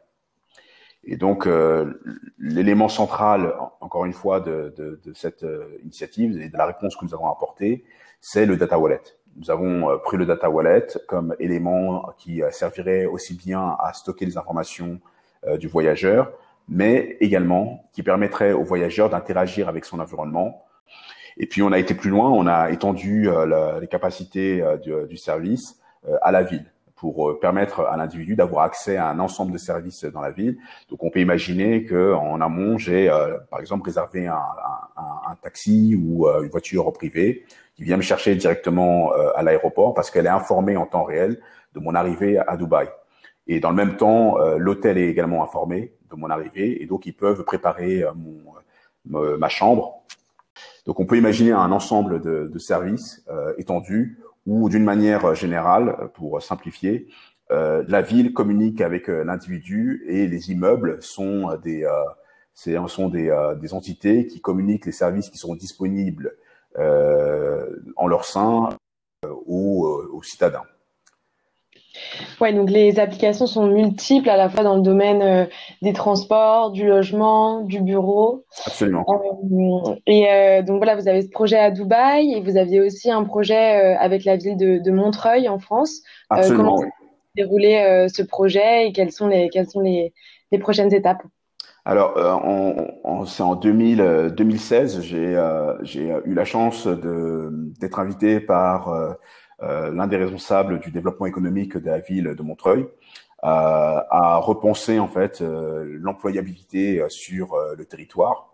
Et 1.04 1.18
donc, 1.18 1.48
euh, 1.48 2.00
l'élément 2.38 2.90
central, 2.90 3.56
encore 3.80 4.06
une 4.06 4.14
fois, 4.14 4.40
de, 4.40 4.74
de, 4.78 5.00
de, 5.04 5.14
cette 5.14 5.44
euh, 5.44 5.78
initiative 5.82 6.40
et 6.42 6.50
de 6.50 6.58
la 6.58 6.66
réponse 6.66 6.96
que 6.96 7.06
nous 7.06 7.14
avons 7.14 7.32
apportée, 7.32 7.84
c'est 8.22 8.46
le 8.46 8.58
data 8.58 8.78
wallet. 8.78 9.02
Nous 9.40 9.50
avons 9.50 9.90
euh, 9.90 9.98
pris 9.98 10.18
le 10.18 10.26
data 10.26 10.50
wallet 10.50 10.86
comme 11.08 11.34
élément 11.40 12.12
qui 12.18 12.42
servirait 12.52 13.06
aussi 13.06 13.36
bien 13.36 13.78
à 13.80 13.94
stocker 13.94 14.26
les 14.26 14.38
informations 14.38 15.00
du 15.58 15.70
voyageur, 15.70 16.34
mais 16.68 17.16
également 17.22 17.86
qui 17.94 18.04
permettrait 18.04 18.52
au 18.52 18.64
voyageur 18.64 19.10
d'interagir 19.10 19.70
avec 19.70 19.86
son 19.86 20.02
environnement. 20.02 20.66
Et 21.38 21.46
puis, 21.46 21.62
on 21.62 21.72
a 21.72 21.80
été 21.80 21.94
plus 21.94 22.10
loin, 22.10 22.30
on 22.30 22.46
a 22.46 22.72
étendu 22.72 23.30
les 23.80 23.88
capacités 23.88 24.62
du, 25.08 25.16
service 25.16 25.80
à 26.22 26.34
la 26.34 26.44
ville 26.44 26.66
pour 26.98 27.40
permettre 27.40 27.80
à 27.80 27.96
l'individu 27.96 28.36
d'avoir 28.36 28.66
accès 28.66 28.98
à 28.98 29.08
un 29.08 29.20
ensemble 29.20 29.54
de 29.54 29.58
services 29.58 30.04
dans 30.04 30.20
la 30.20 30.32
ville. 30.32 30.58
Donc, 30.90 31.02
on 31.06 31.10
peut 31.10 31.22
imaginer 31.22 31.86
que 31.86 32.14
en 32.14 32.42
amont, 32.42 32.78
j'ai 32.78 33.08
par 33.50 33.62
exemple 33.62 33.86
réservé 33.86 34.28
un 34.28 35.36
taxi 35.42 35.98
ou 35.98 36.28
une 36.28 36.50
voiture 36.50 36.92
privée 36.92 37.46
qui 37.80 37.86
vient 37.86 37.96
me 37.96 38.02
chercher 38.02 38.36
directement 38.36 39.14
à 39.36 39.42
l'aéroport 39.42 39.94
parce 39.94 40.12
qu'elle 40.12 40.26
est 40.26 40.30
informée 40.30 40.76
en 40.76 40.86
temps 40.86 41.06
réel 41.06 41.40
de 41.74 41.80
mon 41.80 41.96
arrivée 41.96 42.38
à 42.38 42.58
Dubaï. 42.58 42.90
Et 43.48 43.62
dans 43.62 43.70
le 43.70 43.76
même 43.78 43.96
temps, 43.96 44.38
l'hôtel 44.58 44.98
est 44.98 45.08
également 45.08 45.42
informé 45.42 45.94
de 46.12 46.16
mon 46.18 46.30
arrivée 46.30 46.84
et 46.84 46.86
donc 46.88 47.06
ils 47.06 47.16
peuvent 47.16 47.46
préparer 47.46 48.04
mon, 49.06 49.38
ma 49.38 49.48
chambre 49.48 50.00
donc 50.90 51.00
on 51.00 51.06
peut 51.06 51.18
imaginer 51.18 51.52
un 51.52 51.72
ensemble 51.72 52.20
de, 52.22 52.58
services 52.58 53.24
euh, 53.30 53.54
étendus 53.60 54.18
où 54.46 54.70
d'une 54.70 54.84
manière 54.84 55.36
générale, 55.36 56.10
pour 56.16 56.42
simplifier, 56.42 57.08
euh, 57.52 57.84
la 57.88 58.02
ville 58.02 58.34
communique 58.34 58.82
avec 58.82 59.08
euh, 59.10 59.24
l'individu 59.24 60.04
et 60.08 60.28
les 60.28 60.52
immeubles 60.52 60.98
sont 61.02 61.56
des 61.64 61.88
sont 62.56 63.08
des, 63.08 63.54
des, 63.62 63.74
entités 63.74 64.26
qui 64.26 64.42
communiquent 64.42 64.88
les 64.88 64.92
services 64.92 65.30
qui 65.30 65.38
sont 65.38 65.56
disponibles 65.56 66.36
en 66.78 68.08
leur 68.08 68.26
sein 68.26 68.70
aux 69.24 70.22
citadins. 70.24 70.66
Ouais, 72.40 72.54
donc 72.54 72.70
les 72.70 73.00
applications 73.00 73.48
sont 73.48 73.68
multiples 73.68 74.30
à 74.30 74.38
la 74.38 74.50
fois 74.50 74.64
dans 74.64 74.76
le 74.76 74.82
domaine 74.82 75.22
euh, 75.22 75.46
des 75.82 75.94
transports, 75.94 76.72
du 76.72 76.88
logement, 76.88 77.62
du 77.62 77.82
bureau. 77.82 78.46
Absolument. 78.66 79.06
Euh, 79.10 79.96
et 80.06 80.30
euh, 80.30 80.62
donc 80.62 80.78
voilà, 80.78 80.96
vous 80.96 81.08
avez 81.08 81.22
ce 81.22 81.30
projet 81.30 81.58
à 81.58 81.72
Dubaï 81.72 82.34
et 82.34 82.42
vous 82.42 82.58
aviez 82.58 82.82
aussi 82.82 83.12
un 83.12 83.24
projet 83.24 83.96
avec 83.96 84.24
la 84.26 84.38
ville 84.38 84.58
de, 84.58 84.92
Montreuil 84.92 85.48
en 85.48 85.60
France. 85.60 86.02
Absolument. 86.30 86.76
comment 86.76 86.90
dérouler 87.36 88.08
ce 88.14 88.22
projet 88.24 88.88
et 88.88 88.92
quelles 88.92 89.12
sont 89.12 89.28
les 89.28 89.50
quelles 89.50 89.70
sont 89.70 89.80
les, 89.80 90.14
les 90.52 90.58
prochaines 90.58 90.94
étapes? 90.94 91.22
Alors, 91.86 93.26
c'est 93.28 93.42
en 93.42 93.56
2000, 93.56 94.34
2016, 94.36 95.02
j'ai 95.02 95.42
j'ai 95.82 96.14
eu 96.26 96.34
la 96.34 96.46
chance 96.46 96.88
d'être 96.88 98.00
invité 98.00 98.40
par 98.40 99.18
euh, 99.62 99.92
l'un 99.92 100.08
des 100.08 100.18
responsables 100.18 100.80
du 100.80 100.90
développement 100.92 101.26
économique 101.26 101.76
de 101.78 101.90
la 101.90 102.00
ville 102.00 102.34
de 102.36 102.42
Montreuil, 102.42 102.84
euh, 102.84 102.88
a 103.44 104.38
repensé 104.38 105.00
en 105.00 105.08
fait 105.08 105.42
euh, 105.42 105.98
l'employabilité 106.00 107.04
sur 107.10 107.58
le 107.78 107.86
territoire. 107.86 108.52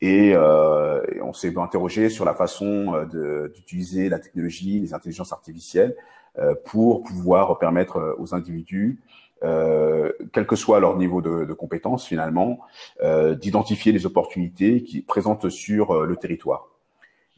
Et, 0.00 0.36
on 0.36 1.32
s'est 1.32 1.56
interrogé 1.56 2.10
sur 2.10 2.24
la 2.24 2.34
façon 2.34 3.06
d'utiliser 3.54 4.08
la 4.08 4.18
technologie, 4.18 4.80
les 4.80 4.92
intelligences 4.92 5.32
artificielles, 5.32 5.96
pour 6.66 7.02
pouvoir 7.04 7.58
permettre 7.58 8.16
aux 8.18 8.34
individus 8.34 9.00
euh, 9.42 10.12
quel 10.32 10.46
que 10.46 10.56
soit 10.56 10.80
leur 10.80 10.96
niveau 10.96 11.20
de, 11.20 11.44
de 11.44 11.52
compétence 11.52 12.06
finalement, 12.06 12.60
euh, 13.02 13.34
d'identifier 13.34 13.92
les 13.92 14.06
opportunités 14.06 14.82
qui 14.82 15.02
présentent 15.02 15.48
sur 15.50 16.04
le 16.04 16.16
territoire. 16.16 16.68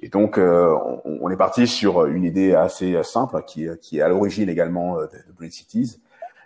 Et 0.00 0.08
donc, 0.08 0.36
euh, 0.36 0.76
on, 1.04 1.30
est 1.30 1.36
parti 1.36 1.66
sur 1.66 2.04
une 2.06 2.24
idée 2.24 2.54
assez 2.54 3.02
simple 3.02 3.42
qui, 3.46 3.66
qui 3.80 3.98
est 3.98 4.02
à 4.02 4.08
l'origine 4.08 4.48
également 4.48 4.98
euh, 4.98 5.06
de, 5.06 5.16
de 5.16 5.36
Green 5.36 5.50
Cities, 5.50 6.00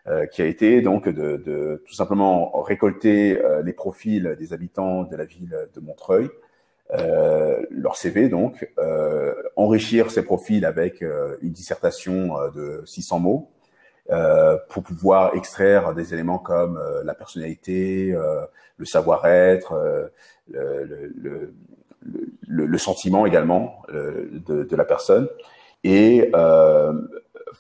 euh, 0.06 0.26
qui 0.26 0.40
a 0.40 0.46
été 0.46 0.82
donc 0.82 1.08
de, 1.08 1.36
de 1.36 1.82
tout 1.84 1.94
simplement 1.94 2.62
récolter 2.62 3.40
les 3.64 3.72
profils 3.72 4.36
des 4.38 4.52
habitants 4.52 5.02
de 5.02 5.16
la 5.16 5.24
ville 5.24 5.56
de 5.74 5.80
Montreuil, 5.80 6.28
leur 7.70 7.96
CV 7.96 8.28
donc, 8.28 8.68
enrichir 9.56 10.10
ces 10.10 10.24
profils 10.24 10.64
avec 10.64 11.02
une 11.02 11.52
dissertation 11.52 12.34
de 12.54 12.82
600 12.84 13.20
mots, 13.20 13.50
pour 14.68 14.82
pouvoir 14.82 15.34
extraire 15.34 15.94
des 15.94 16.12
éléments 16.14 16.38
comme 16.38 16.80
la 17.04 17.14
personnalité, 17.14 18.14
le 18.76 18.84
savoir-être, 18.84 20.10
le, 20.48 21.12
le, 21.16 21.54
le, 22.00 22.66
le, 22.66 22.78
sentiment 22.78 23.26
également 23.26 23.82
euh, 23.92 24.28
de, 24.46 24.64
de, 24.64 24.76
la 24.76 24.84
personne. 24.84 25.28
Et 25.84 26.30
euh, 26.34 26.92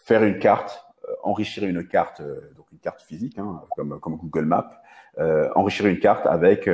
faire 0.04 0.22
une 0.24 0.38
carte, 0.38 0.84
euh, 1.08 1.12
enrichir 1.22 1.64
une 1.64 1.86
carte, 1.86 2.20
donc 2.56 2.66
une 2.72 2.78
carte 2.78 3.02
physique 3.02 3.38
hein, 3.38 3.62
comme, 3.76 3.98
comme 4.00 4.16
Google 4.16 4.44
Maps, 4.46 4.70
enrichir 5.54 5.86
une 5.86 5.98
carte 5.98 6.26
avec 6.26 6.70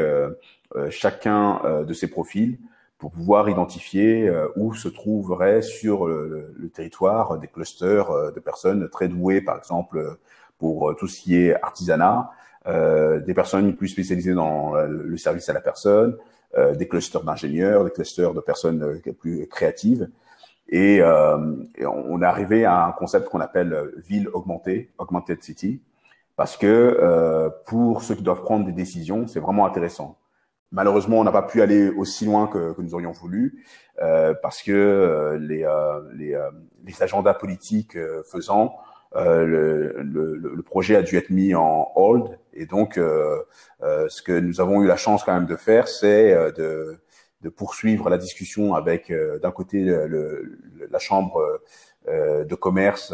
chacun 0.91 1.83
de 1.85 1.93
ces 1.95 2.07
profils 2.07 2.59
pour 2.99 3.11
pouvoir 3.11 3.49
identifier 3.49 4.31
où 4.57 4.75
se 4.75 4.89
trouveraient 4.89 5.61
sur 5.61 6.07
le, 6.07 6.71
territoire 6.73 7.39
des 7.39 7.47
clusters 7.47 8.33
de 8.33 8.41
personnes 8.41 8.89
très 8.89 9.09
douées, 9.09 9.41
par 9.41 9.59
exemple, 9.59 10.19
pour 10.59 10.97
tout 10.97 11.07
ce 11.07 11.21
qui 11.21 11.37
est 11.37 11.55
artisanat, 11.63 12.31
euh, 12.67 13.21
des 13.21 13.35
personnes 13.35 13.77
plus 13.77 13.89
spécialisées 13.89 14.35
dans 14.35 14.75
le 14.75 15.17
service 15.19 15.49
à 15.49 15.53
la 15.53 15.61
personne, 15.61 16.17
euh, 16.57 16.75
des 16.75 16.89
clusters 16.89 17.23
d'ingénieurs, 17.23 17.85
des 17.85 17.91
clusters 17.91 18.33
de 18.33 18.41
personnes 18.41 18.83
euh, 18.83 19.13
plus 19.13 19.47
créatives. 19.47 20.09
Et, 20.71 21.03
euh, 21.03 21.37
on 21.85 22.23
est 22.23 22.25
arrivé 22.25 22.65
à 22.65 22.87
un 22.87 22.93
concept 22.93 23.29
qu'on 23.29 23.41
appelle 23.41 23.93
ville 23.99 24.29
augmentée, 24.33 24.91
augmented 24.97 25.43
city, 25.43 25.83
parce 26.35 26.57
que 26.57 27.51
pour 27.67 28.03
ceux 28.03 28.15
qui 28.15 28.23
doivent 28.23 28.43
prendre 28.43 28.67
des 28.67 28.73
décisions, 28.73 29.27
c'est 29.27 29.41
vraiment 29.41 29.67
intéressant. 29.67 30.17
Malheureusement, 30.73 31.21
on 31.21 31.25
n'a 31.25 31.33
pas 31.33 31.43
pu 31.43 31.63
aller 31.63 31.89
aussi 31.91 32.25
loin 32.25 32.49
que, 32.49 32.73
que 32.73 32.83
nous 32.83 32.95
aurions 32.95 33.13
voulu, 33.13 33.65
euh, 34.03 34.35
parce 34.43 34.63
que 34.63 35.39
les, 35.41 35.65
euh, 35.65 36.01
les, 36.15 36.39
les, 36.85 37.03
agendas 37.03 37.35
politiques 37.35 37.97
faisant, 38.31 38.77
le, 39.15 40.03
le, 40.03 40.35
le, 40.37 40.63
projet 40.63 40.97
a 40.97 41.03
dû 41.03 41.17
être 41.17 41.31
mis 41.31 41.55
en 41.55 41.91
hold. 41.95 42.39
Et 42.57 42.67
donc, 42.67 42.99
euh, 42.99 43.43
euh, 43.83 44.09
ce 44.09 44.23
que 44.23 44.33
nous 44.33 44.61
avons 44.61 44.83
eu 44.83 44.87
la 44.87 44.97
chance 44.97 45.23
quand 45.23 45.35
même 45.35 45.47
de 45.47 45.57
faire, 45.57 45.89
c'est 45.89 46.33
euh, 46.33 46.51
de, 46.51 46.99
de, 47.43 47.49
poursuivre 47.51 48.09
la 48.09 48.19
discussion 48.19 48.75
avec, 48.75 49.13
d'un 49.43 49.51
côté, 49.53 49.83
le, 49.85 50.59
la 50.91 50.99
chambre 50.99 51.61
de 52.09 52.55
commerce 52.55 53.13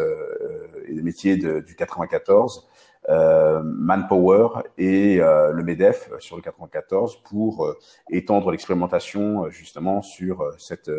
et 0.87 0.95
des 0.95 1.03
métiers 1.03 1.37
de, 1.37 1.61
du 1.61 1.75
94, 1.75 2.69
Manpower 3.09 4.49
et 4.79 5.17
le 5.17 5.63
Medef 5.63 6.11
sur 6.19 6.37
le 6.37 6.43
94 6.43 7.23
pour 7.25 7.75
étendre 8.11 8.51
l'expérimentation 8.51 9.51
justement 9.51 10.03
sur 10.03 10.53
cette 10.59 10.91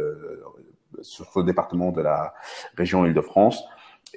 sur 1.01 1.31
ce 1.31 1.39
département 1.39 1.91
de 1.91 2.01
la 2.01 2.33
région 2.77 3.05
Île-de-France 3.05 3.63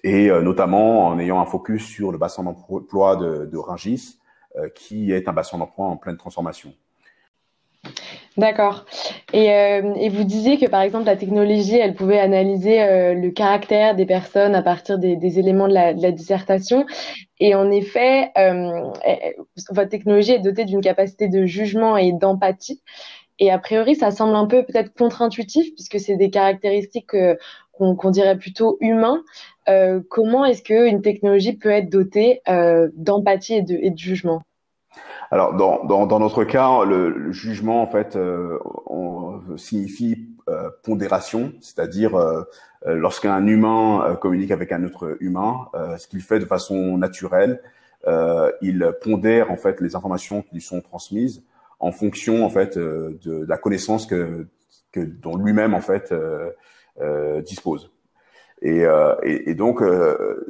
et 0.02 0.31
euh, 0.31 0.43
notamment 0.43 1.07
en 1.07 1.19
ayant 1.19 1.40
un 1.40 1.47
focus 1.47 1.85
sur 1.85 2.12
le 2.12 2.19
bassin 2.19 2.45
d'emploi 2.45 3.16
de, 3.16 3.47
de 3.47 3.59
Ringis, 3.59 4.19
euh, 4.57 4.69
qui 4.69 5.12
est 5.12 5.28
un 5.28 5.33
bassin 5.33 5.59
d'emploi 5.59 5.87
en 5.87 5.97
pleine 5.97 6.16
transformation. 6.16 6.75
D'accord. 8.37 8.85
Et, 9.33 9.50
euh, 9.50 9.95
et, 9.95 10.11
vous 10.11 10.25
disiez 10.25 10.59
que 10.59 10.66
par 10.66 10.83
exemple 10.83 11.07
la 11.07 11.16
technologie, 11.16 11.76
elle 11.76 11.95
pouvait 11.95 12.19
analyser 12.19 12.83
euh, 12.83 13.14
le 13.14 13.31
caractère 13.31 13.97
des 13.97 14.05
personnes 14.05 14.55
à 14.55 14.62
partir 14.62 14.99
des, 14.99 15.38
éléments 15.38 15.69
de 15.69 15.73
la, 15.73 16.12
dissertation. 16.12 16.85
Et 17.40 17.55
en 17.55 17.71
effet, 17.71 18.31
euh, 18.37 18.93
votre 19.71 19.88
technologie 19.88 20.33
est 20.33 20.40
dotée 20.40 20.66
d'une 20.66 20.83
capacité 20.83 21.28
de 21.28 21.47
jugement 21.47 21.97
et 21.97 22.12
d'empathie. 22.12 22.83
Et 23.38 23.50
a 23.50 23.59
priori, 23.59 23.95
ça 23.95 24.11
semble 24.11 24.35
un 24.35 24.47
peu 24.47 24.64
peut-être 24.64 24.93
contre-intuitif 24.95 25.75
puisque 25.75 25.99
c'est 25.99 26.16
des 26.16 26.31
caractéristiques 26.31 27.14
qu'on 27.73 28.11
dirait 28.11 28.38
plutôt 28.38 28.76
humains. 28.81 29.23
Euh, 29.69 30.00
comment 30.09 30.45
est-ce 30.45 30.62
qu'une 30.62 31.02
technologie 31.02 31.55
peut 31.55 31.71
être 31.71 31.90
dotée 31.90 32.40
euh, 32.49 32.88
d'empathie 32.95 33.55
et 33.55 33.64
et 33.87 33.90
de, 33.90 33.99
jugement? 33.99 34.43
Alors, 35.30 35.54
dans, 35.54 35.84
dans, 35.84 36.06
dans, 36.06 36.18
notre 36.18 36.44
cas, 36.44 36.84
le, 36.84 37.10
le 37.10 37.32
jugement, 37.32 37.82
en 37.82 37.86
fait, 37.86 38.16
euh, 38.16 38.58
on, 38.86 39.40
signifie 39.56 40.28
euh, 40.48 40.70
pondération, 40.82 41.52
c'est-à-dire 41.60 42.14
euh, 42.16 42.42
lorsqu'un 42.84 43.44
humain 43.46 44.16
communique 44.20 44.50
avec 44.50 44.72
un 44.72 44.84
autre 44.84 45.16
humain, 45.20 45.68
ce 45.98 46.06
qu'il 46.06 46.20
fait 46.20 46.38
de 46.38 46.44
façon 46.44 46.98
naturelle, 46.98 47.62
il 48.62 48.92
pondère 49.02 49.50
en 49.50 49.56
fait 49.56 49.80
les 49.80 49.96
informations 49.96 50.42
qui 50.42 50.54
lui 50.54 50.60
sont 50.60 50.80
transmises 50.80 51.42
en 51.80 51.90
fonction 51.90 52.44
en 52.44 52.50
fait 52.50 52.78
de, 52.78 53.46
la 53.48 53.56
connaissance 53.56 54.06
que, 54.06 54.46
que 54.92 55.00
dont 55.00 55.36
lui-même 55.36 55.74
en 55.74 55.80
fait 55.80 56.14
dispose. 57.44 57.90
Et, 58.62 58.84
euh, 58.84 59.14
et, 59.22 59.50
et 59.50 59.54
donc, 59.54 59.82
euh, 59.82 60.44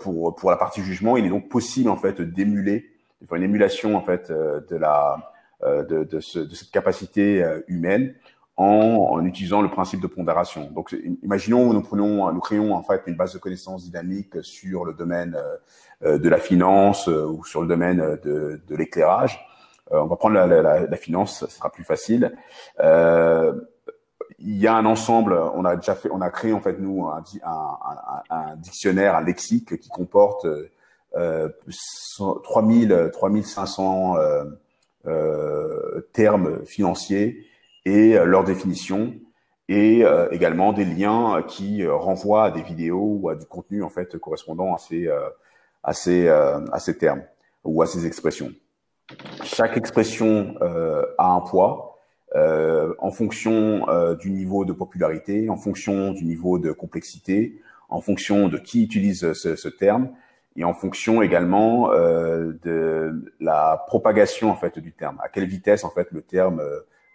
pour, 0.00 0.34
pour 0.36 0.50
la 0.50 0.56
partie 0.56 0.82
jugement, 0.82 1.16
il 1.16 1.26
est 1.26 1.30
donc 1.30 1.48
possible 1.48 1.90
en 1.90 1.96
fait 1.96 2.20
d'émuler, 2.20 2.91
faire 3.26 3.36
une 3.36 3.44
émulation 3.44 3.96
en 3.96 4.00
fait 4.00 4.30
euh, 4.30 4.60
de 4.68 4.76
la 4.76 5.28
de, 5.64 6.02
de, 6.02 6.18
ce, 6.18 6.40
de 6.40 6.52
cette 6.56 6.72
capacité 6.72 7.40
humaine 7.68 8.16
en, 8.56 8.64
en, 9.12 9.24
utilisant 9.24 9.62
le 9.62 9.70
principe 9.70 10.00
de 10.00 10.08
pondération. 10.08 10.68
Donc, 10.72 10.92
imaginons 11.22 11.72
nous 11.72 11.82
prenons, 11.82 12.32
nous 12.32 12.40
créons 12.40 12.74
en 12.74 12.82
fait 12.82 13.02
une 13.06 13.14
base 13.14 13.32
de 13.32 13.38
connaissances 13.38 13.84
dynamique 13.84 14.42
sur 14.42 14.84
le 14.84 14.92
domaine 14.92 15.38
de 16.04 16.28
la 16.28 16.38
finance 16.38 17.06
ou 17.06 17.44
sur 17.44 17.62
le 17.62 17.68
domaine 17.68 18.18
de, 18.24 18.60
de 18.66 18.74
l'éclairage. 18.74 19.38
on 19.92 20.06
va 20.06 20.16
prendre 20.16 20.34
la, 20.34 20.48
la, 20.48 20.80
la, 20.80 20.96
finance, 20.96 21.38
ça 21.38 21.48
sera 21.48 21.70
plus 21.70 21.84
facile. 21.84 22.36
Euh, 22.80 23.52
il 24.38 24.56
y 24.58 24.66
a 24.66 24.74
un 24.74 24.84
ensemble. 24.86 25.34
On 25.54 25.64
a 25.64 25.76
déjà 25.76 25.94
fait, 25.94 26.10
on 26.10 26.20
a 26.20 26.30
créé 26.30 26.52
en 26.52 26.60
fait 26.60 26.78
nous 26.78 27.06
un, 27.06 27.22
un, 27.44 27.76
un, 28.30 28.56
dictionnaire, 28.56 29.16
un 29.16 29.22
lexique 29.22 29.78
qui 29.78 29.88
comporte 29.88 30.46
euh, 31.16 31.48
3000, 32.44 33.10
3500 33.12 34.16
euh, 34.16 34.44
euh, 35.04 36.08
termes 36.12 36.64
financiers 36.64 37.44
et 37.84 38.16
euh, 38.16 38.24
leur 38.24 38.44
définition 38.44 39.14
et 39.68 40.04
euh, 40.04 40.28
également 40.30 40.72
des 40.72 40.84
liens 40.84 41.42
qui 41.48 41.84
renvoient 41.84 42.44
à 42.44 42.50
des 42.52 42.62
vidéos 42.62 43.18
ou 43.20 43.28
à 43.28 43.34
du 43.34 43.44
contenu 43.44 43.82
en 43.82 43.88
fait 43.88 44.16
correspondant 44.18 44.74
à 44.74 44.78
ces 44.78 45.08
à 45.82 45.92
ces 45.92 46.28
à 46.28 46.78
ces 46.78 46.96
termes 46.98 47.22
ou 47.64 47.82
à 47.82 47.86
ces 47.86 48.06
expressions. 48.06 48.52
Chaque 49.42 49.76
expression 49.76 50.54
a 51.18 51.26
un 51.32 51.40
poids 51.40 51.98
en 52.34 53.10
fonction 53.10 53.86
du 54.20 54.30
niveau 54.30 54.64
de 54.64 54.72
popularité, 54.72 55.48
en 55.48 55.56
fonction 55.56 56.12
du 56.12 56.24
niveau 56.24 56.58
de 56.58 56.70
complexité, 56.70 57.60
en 57.88 58.00
fonction 58.00 58.48
de 58.48 58.58
qui 58.58 58.84
utilise 58.84 59.32
ce, 59.32 59.56
ce 59.56 59.68
terme 59.68 60.10
et 60.56 60.64
en 60.64 60.74
fonction 60.74 61.22
également 61.22 61.92
euh, 61.92 62.52
de 62.62 63.32
la 63.40 63.84
propagation 63.86 64.50
en 64.50 64.56
fait 64.56 64.78
du 64.78 64.92
terme, 64.92 65.18
à 65.22 65.28
quelle 65.28 65.46
vitesse 65.46 65.84
en 65.84 65.90
fait 65.90 66.08
le 66.10 66.22
terme 66.22 66.62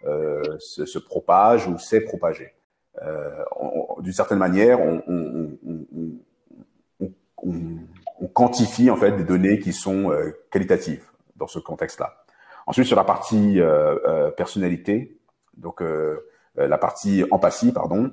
euh, 0.06 0.42
se, 0.58 0.86
se, 0.86 0.98
propage 0.98 1.66
ou 1.66 1.78
s'est 1.78 2.00
propagé. 2.00 2.54
Euh, 3.02 3.30
D'une 4.00 4.12
certaine 4.12 4.38
manière, 4.38 4.80
on, 4.80 5.02
on, 5.08 5.58
on, 5.64 7.52
on, 8.20 8.26
quantifie 8.28 8.90
en 8.90 8.96
fait 8.96 9.12
des 9.12 9.24
données 9.24 9.58
qui 9.58 9.72
sont 9.72 10.10
euh, 10.10 10.32
qualitatives 10.50 11.04
dans 11.36 11.46
ce 11.46 11.58
contexte-là. 11.58 12.24
Ensuite, 12.66 12.86
sur 12.86 12.96
la 12.96 13.04
partie 13.04 13.60
euh, 13.60 13.96
euh, 14.06 14.30
personnalité, 14.30 15.18
donc 15.56 15.82
la 16.54 16.78
partie 16.78 17.24
empathie, 17.30 17.72
pardon, 17.72 18.12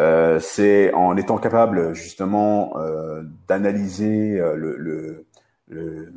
euh, 0.00 0.40
c'est 0.40 0.92
en 0.92 1.16
étant 1.16 1.38
capable 1.38 1.94
justement 1.94 2.76
euh, 2.78 3.22
d'analyser 3.46 4.40
euh, 4.40 4.56
le, 4.56 4.76
le, 4.76 5.26
le, 5.68 6.12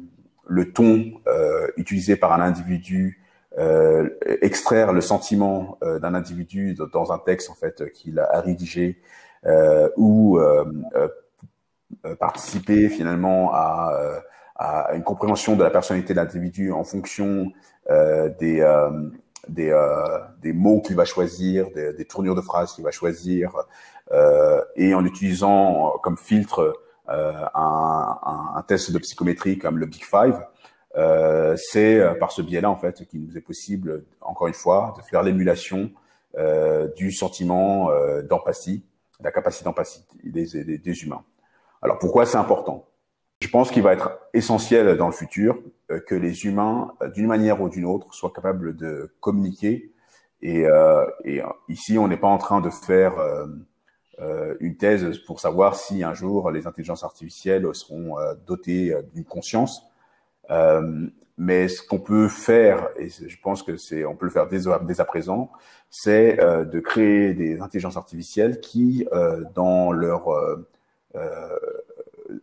le, 0.48 0.74
ton 0.74 1.12
euh, 1.28 1.68
utilisé 1.78 2.16
par 2.16 2.34
un 2.34 2.42
individu, 2.42 3.22
euh, 3.60 4.10
extraire 4.42 4.94
le 4.94 5.02
sentiment 5.02 5.78
d'un 5.82 6.16
individu 6.16 6.76
dans 6.92 7.12
un 7.12 7.20
texte 7.20 7.50
en 7.50 7.56
fait 7.56 7.92
qu'il 7.92 8.20
a 8.20 8.42
rédigé 8.42 9.00
ou 9.96 10.40
participer 12.20 12.90
finalement 12.90 13.52
à, 13.54 14.22
à, 14.56 14.94
une 14.94 15.04
compréhension 15.04 15.56
de 15.56 15.64
la 15.64 15.70
personnalité 15.70 16.14
de 16.14 16.20
l'individu 16.20 16.72
en 16.72 16.84
fonction 16.84 17.52
des 17.90 18.62
des, 19.50 19.70
euh, 19.70 20.20
des 20.42 20.54
mots 20.54 20.82
qu'il 20.82 20.96
va 20.96 21.06
choisir, 21.06 21.70
des, 21.72 21.94
des, 21.94 22.06
tournures 22.06 22.36
de 22.36 22.42
phrases 22.42 22.74
qu'il 22.74 22.84
va 22.84 22.92
choisir, 22.92 23.52
euh, 24.12 24.64
et 24.76 24.94
en 24.94 25.06
utilisant 25.06 25.98
comme 26.04 26.18
filtre 26.18 26.80
euh, 27.10 27.46
un, 27.56 28.20
un, 28.24 28.58
un, 28.58 28.62
test 28.64 28.92
de 28.92 29.00
psychométrie 29.00 29.58
comme 29.58 29.78
le 29.78 29.86
Big 29.86 30.04
Five, 30.04 30.42
euh, 30.98 31.56
c'est 31.56 32.00
euh, 32.00 32.16
par 32.16 32.34
ce 32.34 32.42
biais-là 32.42 32.70
en 32.70 32.76
fait 32.76 33.06
qu'il 33.08 33.22
nous 33.22 33.38
est 33.38 33.42
possible, 33.42 34.04
encore 34.20 34.48
une 34.48 34.54
fois, 34.54 34.94
de 34.98 35.04
faire 35.04 35.24
l'émulation 35.24 35.92
du 36.96 37.12
sentiment 37.12 37.90
d'empathie, 38.30 38.84
la 39.24 39.32
capacité 39.32 39.66
d'empathie 39.66 40.06
des, 40.24 40.46
des, 40.46 40.78
des 40.78 41.04
humains. 41.04 41.24
Alors 41.82 41.98
pourquoi 41.98 42.28
c'est 42.28 42.38
important? 42.38 42.86
Je 43.42 43.48
pense 43.48 43.72
qu'il 43.72 43.82
va 43.82 43.94
être 43.94 44.20
essentiel 44.36 44.98
dans 44.98 45.08
le 45.08 45.14
futur 45.14 45.58
que 46.06 46.16
les 46.16 46.46
humains, 46.46 46.94
euh, 47.02 47.10
d'une 47.10 47.28
manière 47.28 47.62
ou 47.62 47.70
d'une 47.70 47.86
autre, 47.86 48.14
soient 48.14 48.34
capables 48.34 48.76
de 48.76 49.12
communiquer. 49.20 49.92
Et, 50.42 50.66
euh, 50.66 51.06
et 51.24 51.42
ici, 51.70 51.98
on 51.98 52.08
n'est 52.08 52.18
pas 52.18 52.28
en 52.28 52.38
train 52.38 52.62
de 52.62 52.70
faire 52.70 53.18
euh, 53.18 53.48
euh, 54.20 54.56
une 54.60 54.78
thèse 54.78 55.18
pour 55.26 55.40
savoir 55.40 55.76
si 55.76 56.04
un 56.04 56.14
jour 56.14 56.52
les 56.52 56.68
intelligences 56.68 57.04
artificielles 57.04 57.68
seront 57.74 58.16
dotées 58.46 58.96
d'une 59.14 59.26
conscience. 59.26 59.84
mais 61.38 61.68
ce 61.68 61.82
qu'on 61.84 62.00
peut 62.00 62.28
faire, 62.28 62.90
et 62.98 63.10
je 63.10 63.38
pense 63.42 63.62
que 63.64 63.78
c'est, 63.78 64.06
on 64.06 64.16
peut 64.16 64.26
le 64.26 64.32
faire 64.32 64.48
dès, 64.48 65.00
à 65.00 65.06
présent, 65.06 65.52
c'est 65.90 66.38
de 66.38 66.80
créer 66.80 67.34
des 67.34 67.62
intelligences 67.62 67.98
artificielles 67.98 68.60
qui, 68.60 69.08
dans 69.54 69.92
leur 69.92 70.30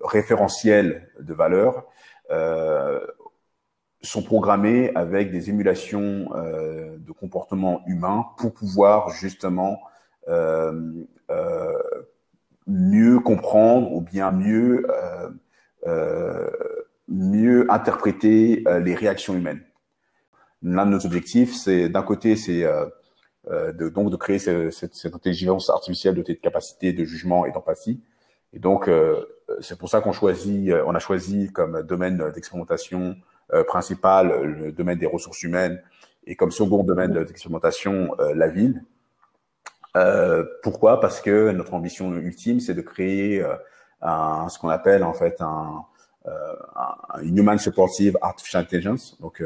référentiels 0.01 1.09
de 1.21 1.35
valeur 1.35 1.85
euh, 2.31 3.01
sont 4.05 4.23
programmés 4.23 4.93
avec 4.95 5.31
des 5.31 5.51
émulations 5.51 6.31
euh, 6.35 6.97
de 6.99 7.13
comportements 7.13 7.83
humains 7.87 8.27
pour 8.39 8.53
pouvoir 8.53 9.11
justement 9.11 9.81
euh, 10.29 11.05
euh 11.31 11.73
mieux 12.67 13.21
comprendre 13.21 13.93
ou 13.93 14.01
bien 14.01 14.33
mieux 14.33 14.87
euh, 15.87 16.49
mieux 17.09 17.71
interpréter 17.71 18.65
les 18.83 18.95
réactions 18.95 19.35
humaines. 19.35 19.61
L'un 20.63 20.87
de 20.87 20.93
nos 20.93 21.05
objectifs, 21.05 21.55
c'est 21.55 21.91
d'un 21.91 22.03
côté, 22.03 22.37
c'est 22.37 22.65
de, 23.51 23.89
donc 23.91 24.11
de 24.11 24.17
créer 24.17 24.39
cette, 24.39 24.95
cette, 24.95 25.15
intelligence 25.15 25.69
artificielle 25.69 26.15
dotée 26.15 26.33
de 26.33 26.41
capacités 26.41 26.95
de 26.95 27.05
jugement 27.05 27.45
et 27.45 27.53
d'empathie. 27.53 28.03
Et 28.55 28.59
donc, 28.59 28.89
c'est 29.61 29.79
pour 29.79 29.89
ça 29.89 30.01
qu'on 30.01 30.13
choisit, 30.13 30.71
euh, 30.71 30.85
on 30.87 30.95
a 30.95 30.99
choisi 30.99 31.53
comme 31.53 31.83
domaine 31.83 32.31
d'expérimentation 32.35 33.11
euh, 33.11 33.15
principal 33.63 34.43
le 34.43 34.73
domaine 34.73 34.99
des 34.99 35.07
ressources 35.07 35.43
humaines 35.43 35.81
et 36.27 36.37
comme 36.37 36.51
second 36.51 36.83
domaine 36.83 37.13
d'expérimentation 37.13 38.15
euh, 38.19 38.35
la 38.35 38.49
ville. 38.49 38.83
pourquoi? 40.63 41.01
Parce 41.01 41.21
que 41.21 41.53
notre 41.53 41.75
ambition 41.75 42.13
ultime, 42.15 42.59
c'est 42.59 42.75
de 42.75 42.81
créer 42.81 43.45
un, 44.03 44.49
ce 44.49 44.59
qu'on 44.59 44.71
appelle 44.71 45.05
en 45.05 45.13
fait 45.13 45.41
un, 45.41 45.85
un, 46.27 47.23
Human 47.23 47.59
Supportive 47.59 48.19
Artificial 48.21 48.63
Intelligence, 48.63 49.17
donc 49.21 49.41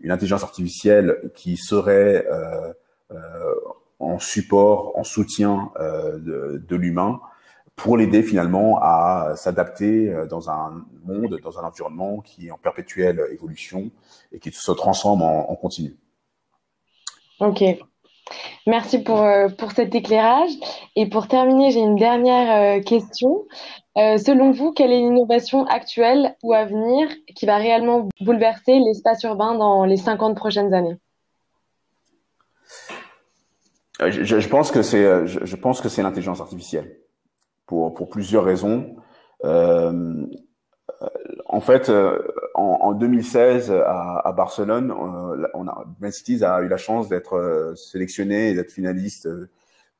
une 0.00 0.10
intelligence 0.10 0.42
artificielle 0.42 1.30
qui 1.34 1.56
serait 1.56 2.26
en 3.98 4.18
support, 4.18 4.98
en 4.98 5.04
soutien 5.04 5.70
de, 5.78 6.62
de 6.68 6.76
l'humain, 6.76 7.20
pour 7.76 7.96
l'aider 7.96 8.22
finalement 8.22 8.78
à 8.80 9.34
s'adapter 9.36 10.10
euh, 10.10 10.26
dans 10.26 10.50
un 10.50 10.84
monde, 11.04 11.38
dans 11.42 11.58
un 11.58 11.64
environnement 11.64 12.20
qui 12.20 12.48
est 12.48 12.50
en 12.50 12.58
perpétuelle 12.58 13.22
évolution 13.30 13.90
et 14.32 14.38
qui 14.38 14.50
se 14.50 14.72
transforme 14.72 15.22
en, 15.22 15.50
en 15.50 15.54
continu. 15.56 15.96
Ok. 17.38 17.62
Merci 18.66 18.98
pour, 18.98 19.22
euh, 19.22 19.48
pour 19.48 19.72
cet 19.72 19.94
éclairage. 19.94 20.50
Et 20.96 21.08
pour 21.08 21.28
terminer, 21.28 21.70
j'ai 21.70 21.80
une 21.80 21.96
dernière 21.96 22.78
euh, 22.78 22.82
question. 22.82 23.44
Euh, 23.96 24.18
selon 24.18 24.50
vous, 24.50 24.72
quelle 24.72 24.92
est 24.92 24.98
l'innovation 24.98 25.64
actuelle 25.66 26.34
ou 26.42 26.52
à 26.52 26.64
venir 26.64 27.08
qui 27.34 27.46
va 27.46 27.56
réellement 27.56 28.08
bouleverser 28.20 28.78
l'espace 28.80 29.22
urbain 29.22 29.54
dans 29.54 29.84
les 29.84 29.96
50 29.96 30.36
prochaines 30.36 30.74
années? 30.74 30.96
Je, 34.00 34.24
je, 34.24 34.48
pense 34.48 34.70
que 34.70 34.82
c'est 34.82 35.26
je, 35.26 35.46
je 35.46 35.56
pense 35.56 35.80
que 35.80 35.88
c'est 35.88 36.02
l'intelligence 36.02 36.42
artificielle 36.42 36.98
pour, 37.66 37.94
pour 37.94 38.08
plusieurs 38.08 38.44
raisons. 38.44 38.96
Euh, 39.44 40.26
en 41.46 41.60
fait, 41.60 41.88
euh, 41.88 42.18
en, 42.54 42.78
en 42.82 42.92
2016 42.92 43.70
à, 43.70 44.20
à 44.24 44.32
Barcelone, 44.32 44.90
euh, 44.90 45.46
on 45.54 45.68
a, 45.68 45.84
Ben 46.00 46.10
Cities 46.10 46.44
a 46.44 46.60
eu 46.62 46.68
la 46.68 46.76
chance 46.76 47.08
d'être 47.08 47.36
euh, 47.36 47.74
sélectionné 47.74 48.50
et 48.50 48.54
d'être 48.54 48.72
finaliste 48.72 49.28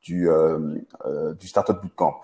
du, 0.03 0.29
du 1.41 1.49
Startup 1.49 1.77
Bootcamp. 1.83 2.21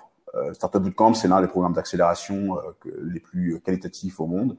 Startup 0.52 0.80
Bootcamp, 0.80 1.14
c'est 1.14 1.26
l'un 1.26 1.40
des 1.40 1.48
programmes 1.48 1.72
d'accélération 1.72 2.56
les 3.02 3.18
plus 3.18 3.60
qualitatifs 3.60 4.20
au 4.20 4.26
monde, 4.26 4.56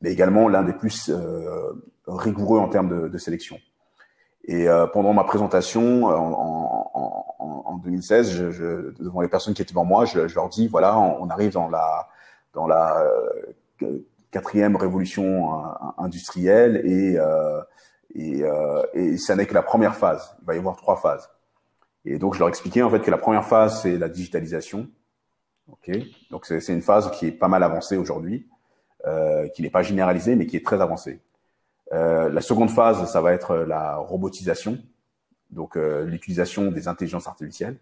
mais 0.00 0.10
également 0.12 0.48
l'un 0.48 0.64
des 0.64 0.72
plus 0.72 1.12
rigoureux 2.08 2.58
en 2.58 2.68
termes 2.68 2.88
de, 2.88 3.06
de 3.06 3.18
sélection. 3.18 3.56
Et 4.46 4.68
euh, 4.68 4.86
pendant 4.86 5.12
ma 5.12 5.24
présentation 5.24 6.04
en, 6.04 6.10
en, 6.10 6.90
en, 6.94 7.62
en 7.66 7.76
2016, 7.78 8.30
je, 8.30 8.50
je, 8.50 9.02
devant 9.02 9.20
les 9.20 9.28
personnes 9.28 9.54
qui 9.54 9.62
étaient 9.62 9.72
devant 9.72 9.84
moi, 9.84 10.04
je, 10.04 10.28
je 10.28 10.34
leur 10.36 10.48
dis 10.48 10.68
voilà, 10.68 10.96
on, 10.98 11.24
on, 11.24 11.30
arrive 11.30 11.52
dans 11.52 11.68
la 11.68 12.08
dans 12.54 12.68
la 12.68 13.02
euh, 13.82 14.06
quatrième 14.30 14.76
révolution 14.76 15.54
euh, 15.54 15.68
industrielle 15.98 16.82
et 16.84 17.18
euh, 17.18 17.60
et, 18.14 18.44
euh, 18.44 18.82
et 18.94 19.18
ça 19.18 19.34
n'est 19.36 19.46
que 19.46 19.54
la 19.54 19.62
première 19.62 19.96
phase. 19.96 20.36
Il 20.40 20.46
va 20.46 20.54
y 20.54 20.58
avoir 20.58 20.76
trois 20.76 20.96
phases. 20.96 21.28
Et 22.04 22.18
donc 22.18 22.34
je 22.34 22.38
leur 22.38 22.48
expliquais 22.48 22.82
en 22.82 22.90
fait 22.90 23.00
que 23.00 23.10
la 23.10 23.18
première 23.18 23.44
phase 23.44 23.82
c'est 23.82 23.98
la 23.98 24.08
digitalisation. 24.08 24.88
Ok, 25.68 25.90
donc 26.30 26.46
c'est 26.46 26.68
une 26.68 26.82
phase 26.82 27.10
qui 27.10 27.26
est 27.26 27.32
pas 27.32 27.48
mal 27.48 27.64
avancée 27.64 27.96
aujourd'hui, 27.96 28.48
qui 29.54 29.62
n'est 29.62 29.70
pas 29.70 29.82
généralisée 29.82 30.36
mais 30.36 30.46
qui 30.46 30.56
est 30.56 30.64
très 30.64 30.80
avancée. 30.80 31.20
Euh, 31.92 32.28
la 32.28 32.40
seconde 32.40 32.70
phase, 32.70 33.10
ça 33.10 33.20
va 33.20 33.32
être 33.32 33.56
la 33.56 33.96
robotisation, 33.96 34.78
donc 35.50 35.76
euh, 35.76 36.04
l'utilisation 36.04 36.70
des 36.70 36.88
intelligences 36.88 37.28
artificielles. 37.28 37.76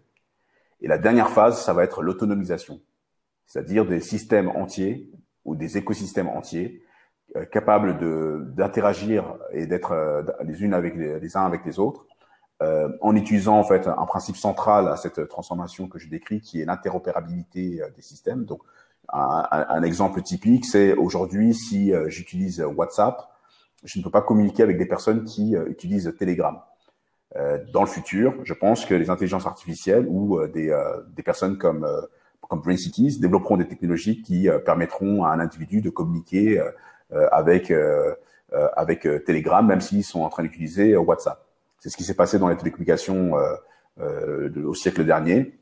Et 0.81 0.87
la 0.87 0.97
dernière 0.97 1.29
phase, 1.29 1.61
ça 1.61 1.73
va 1.73 1.83
être 1.83 2.03
l'autonomisation, 2.03 2.81
c'est-à-dire 3.45 3.85
des 3.85 4.01
systèmes 4.01 4.49
entiers 4.49 5.09
ou 5.43 5.55
des 5.55 5.77
écosystèmes 5.77 6.27
entiers 6.27 6.83
euh, 7.35 7.45
capables 7.45 7.97
d'interagir 8.55 9.37
et 9.51 9.65
d'être 9.65 10.23
les 10.43 10.63
unes 10.63 10.73
avec 10.73 10.95
les, 10.95 11.19
les, 11.19 11.37
uns 11.37 11.45
avec 11.45 11.65
les 11.65 11.79
autres 11.79 12.05
euh, 12.61 12.89
en 13.01 13.15
utilisant 13.15 13.57
en 13.57 13.63
fait 13.63 13.87
un 13.87 14.05
principe 14.05 14.37
central 14.37 14.87
à 14.87 14.95
cette 14.95 15.27
transformation 15.27 15.87
que 15.87 15.97
je 15.97 16.07
décris, 16.07 16.41
qui 16.41 16.61
est 16.61 16.65
l'interopérabilité 16.65 17.81
des 17.95 18.01
systèmes. 18.01 18.45
Donc, 18.45 18.61
un, 19.11 19.45
un 19.51 19.83
exemple 19.83 20.21
typique, 20.21 20.65
c'est 20.65 20.93
aujourd'hui 20.93 21.53
si 21.53 21.93
j'utilise 22.07 22.61
WhatsApp, 22.61 23.34
je 23.85 23.99
ne 23.99 24.03
peux 24.03 24.09
pas 24.11 24.21
communiquer 24.21 24.63
avec 24.63 24.77
des 24.77 24.85
personnes 24.85 25.23
qui 25.23 25.55
utilisent 25.67 26.13
Telegram. 26.19 26.59
dans 27.71 27.81
le 27.81 27.87
futur, 27.87 28.33
je 28.43 28.53
pense 28.53 28.85
que 28.85 28.93
les 28.93 29.09
intelligences 29.09 29.45
artificielles 29.45 30.05
ou 30.09 30.45
des, 30.47 30.75
des 31.15 31.23
personnes 31.23 31.57
comme 31.57 31.87
comme 32.47 32.61
Brain 32.61 32.77
Cities 32.77 33.19
développeront 33.19 33.57
des 33.57 33.67
technologies 33.67 34.21
qui 34.21 34.47
permettront 34.65 35.23
à 35.23 35.29
un 35.29 35.39
individu 35.39 35.81
de 35.81 35.89
communiquer 35.89 36.61
avec 37.31 37.71
euh, 38.53 38.69
avec 38.77 39.07
euh, 39.07 39.19
Telegram, 39.19 39.65
même 39.65 39.81
s'ils 39.81 40.03
sont 40.03 40.21
en 40.21 40.29
train 40.29 40.43
d'utiliser 40.43 40.93
euh, 40.93 40.99
WhatsApp. 40.99 41.43
C'est 41.79 41.89
ce 41.89 41.97
qui 41.97 42.03
s'est 42.03 42.13
passé 42.13 42.37
dans 42.37 42.47
les 42.47 42.55
télécommunications 42.55 43.33
au 43.97 44.73
siècle 44.73 45.05
dernier. 45.05 45.57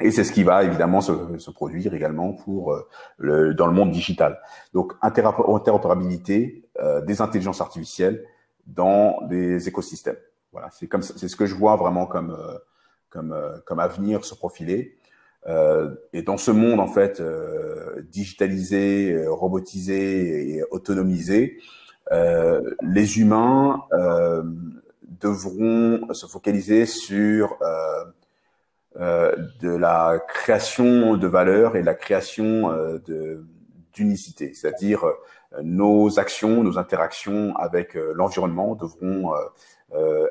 Et 0.00 0.10
c'est 0.10 0.24
ce 0.24 0.32
qui 0.32 0.42
va 0.42 0.62
évidemment 0.62 1.00
se, 1.00 1.12
se 1.38 1.50
produire 1.50 1.94
également 1.94 2.32
pour 2.32 2.76
le, 3.18 3.54
dans 3.54 3.66
le 3.66 3.72
monde 3.72 3.90
digital. 3.90 4.40
Donc 4.74 4.92
interopérabilité 5.00 6.68
euh, 6.80 7.00
des 7.00 7.22
intelligences 7.22 7.60
artificielles 7.60 8.24
dans 8.66 9.22
des 9.26 9.68
écosystèmes. 9.68 10.18
Voilà, 10.52 10.68
c'est 10.70 10.86
comme 10.86 11.02
c'est 11.02 11.28
ce 11.28 11.36
que 11.36 11.46
je 11.46 11.54
vois 11.54 11.76
vraiment 11.76 12.06
comme 12.06 12.36
comme 13.10 13.34
comme 13.64 13.78
avenir 13.78 14.24
se 14.24 14.34
profiler. 14.34 14.96
Euh, 15.46 15.94
et 16.12 16.22
dans 16.22 16.36
ce 16.36 16.50
monde 16.50 16.80
en 16.80 16.88
fait 16.88 17.22
digitalisé, 18.10 19.26
robotisé 19.28 20.56
et 20.56 20.64
autonomisé, 20.70 21.58
euh, 22.12 22.60
les 22.82 23.18
humains 23.18 23.82
euh, 23.92 24.42
devront 25.02 26.12
se 26.12 26.26
focaliser 26.26 26.86
sur 26.86 27.56
euh, 27.62 28.04
de 28.98 29.68
la 29.68 30.18
création 30.26 31.16
de 31.16 31.26
valeur 31.26 31.76
et 31.76 31.82
la 31.82 31.94
création 31.94 32.70
de 33.06 33.44
d'unicité, 33.92 34.52
c'est-à-dire 34.52 35.04
nos 35.62 36.18
actions, 36.18 36.62
nos 36.62 36.78
interactions 36.78 37.56
avec 37.56 37.94
l'environnement 37.94 38.74
devront 38.74 39.32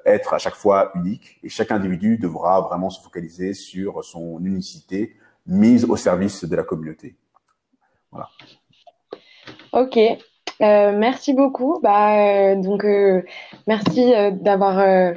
être 0.06 0.34
à 0.36 0.38
chaque 0.38 0.54
fois 0.54 0.92
uniques 0.96 1.40
et 1.44 1.50
chaque 1.50 1.72
individu 1.72 2.18
devra 2.18 2.62
vraiment 2.62 2.92
se 2.92 3.02
focaliser 3.02 3.54
sur 3.54 4.04
son 4.04 4.40
unicité 4.44 5.16
mise 5.48 5.86
au 5.86 5.96
service 5.96 6.46
de 6.46 6.56
la 6.56 6.64
communauté. 6.64 7.16
Voilà. 8.12 8.30
Ok, 9.72 9.98
euh, 9.98 10.18
merci 10.98 11.34
beaucoup. 11.34 11.80
Bah, 11.82 12.18
euh, 12.18 12.56
donc, 12.56 12.84
euh, 12.86 13.22
merci 13.68 14.14
d'avoir 14.32 15.14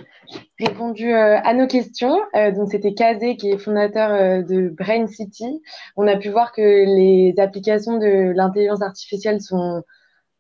répondu 0.59 1.13
à 1.13 1.55
nos 1.55 1.67
questions. 1.67 2.19
donc, 2.35 2.71
c'était 2.71 2.95
Kazé 2.95 3.37
qui 3.37 3.51
est 3.51 3.59
fondateur 3.59 4.45
de 4.45 4.69
Brain 4.69 5.07
City. 5.07 5.63
On 5.97 6.07
a 6.07 6.17
pu 6.17 6.29
voir 6.31 6.53
que 6.53 6.61
les 6.61 7.35
applications 7.39 7.99
de 7.99 8.33
l'intelligence 8.35 8.83
artificielle 8.83 9.41
sont 9.41 9.83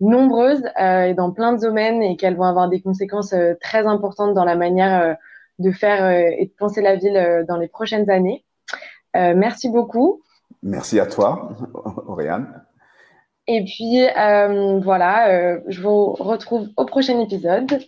nombreuses 0.01 0.65
et 0.79 1.15
dans 1.15 1.33
plein 1.33 1.53
de 1.53 1.61
domaines 1.61 2.03
et 2.03 2.17
qu'elles 2.17 2.37
vont 2.37 2.45
avoir 2.45 2.69
des 2.69 2.81
conséquences 2.81 3.35
très 3.61 3.87
importantes 3.87 4.35
dans 4.35 4.45
la 4.45 4.57
manière 4.57 5.17
de 5.59 5.71
faire 5.71 6.11
et 6.11 6.47
de 6.47 6.53
penser 6.59 6.83
la 6.83 6.97
ville 6.97 7.45
dans 7.49 7.57
les 7.57 7.69
prochaines 7.69 8.11
années. 8.11 8.45
merci 9.15 9.71
beaucoup. 9.71 10.23
Merci 10.63 10.99
à 11.01 11.07
toi, 11.07 11.57
Oriane. 12.07 12.65
Et 13.47 13.65
puis, 13.65 14.05
euh, 14.05 14.79
voilà, 14.81 15.31
euh, 15.31 15.61
je 15.69 15.81
vous 15.81 16.13
retrouve 16.13 16.69
au 16.77 16.85
prochain 16.85 17.19
épisode. 17.19 17.81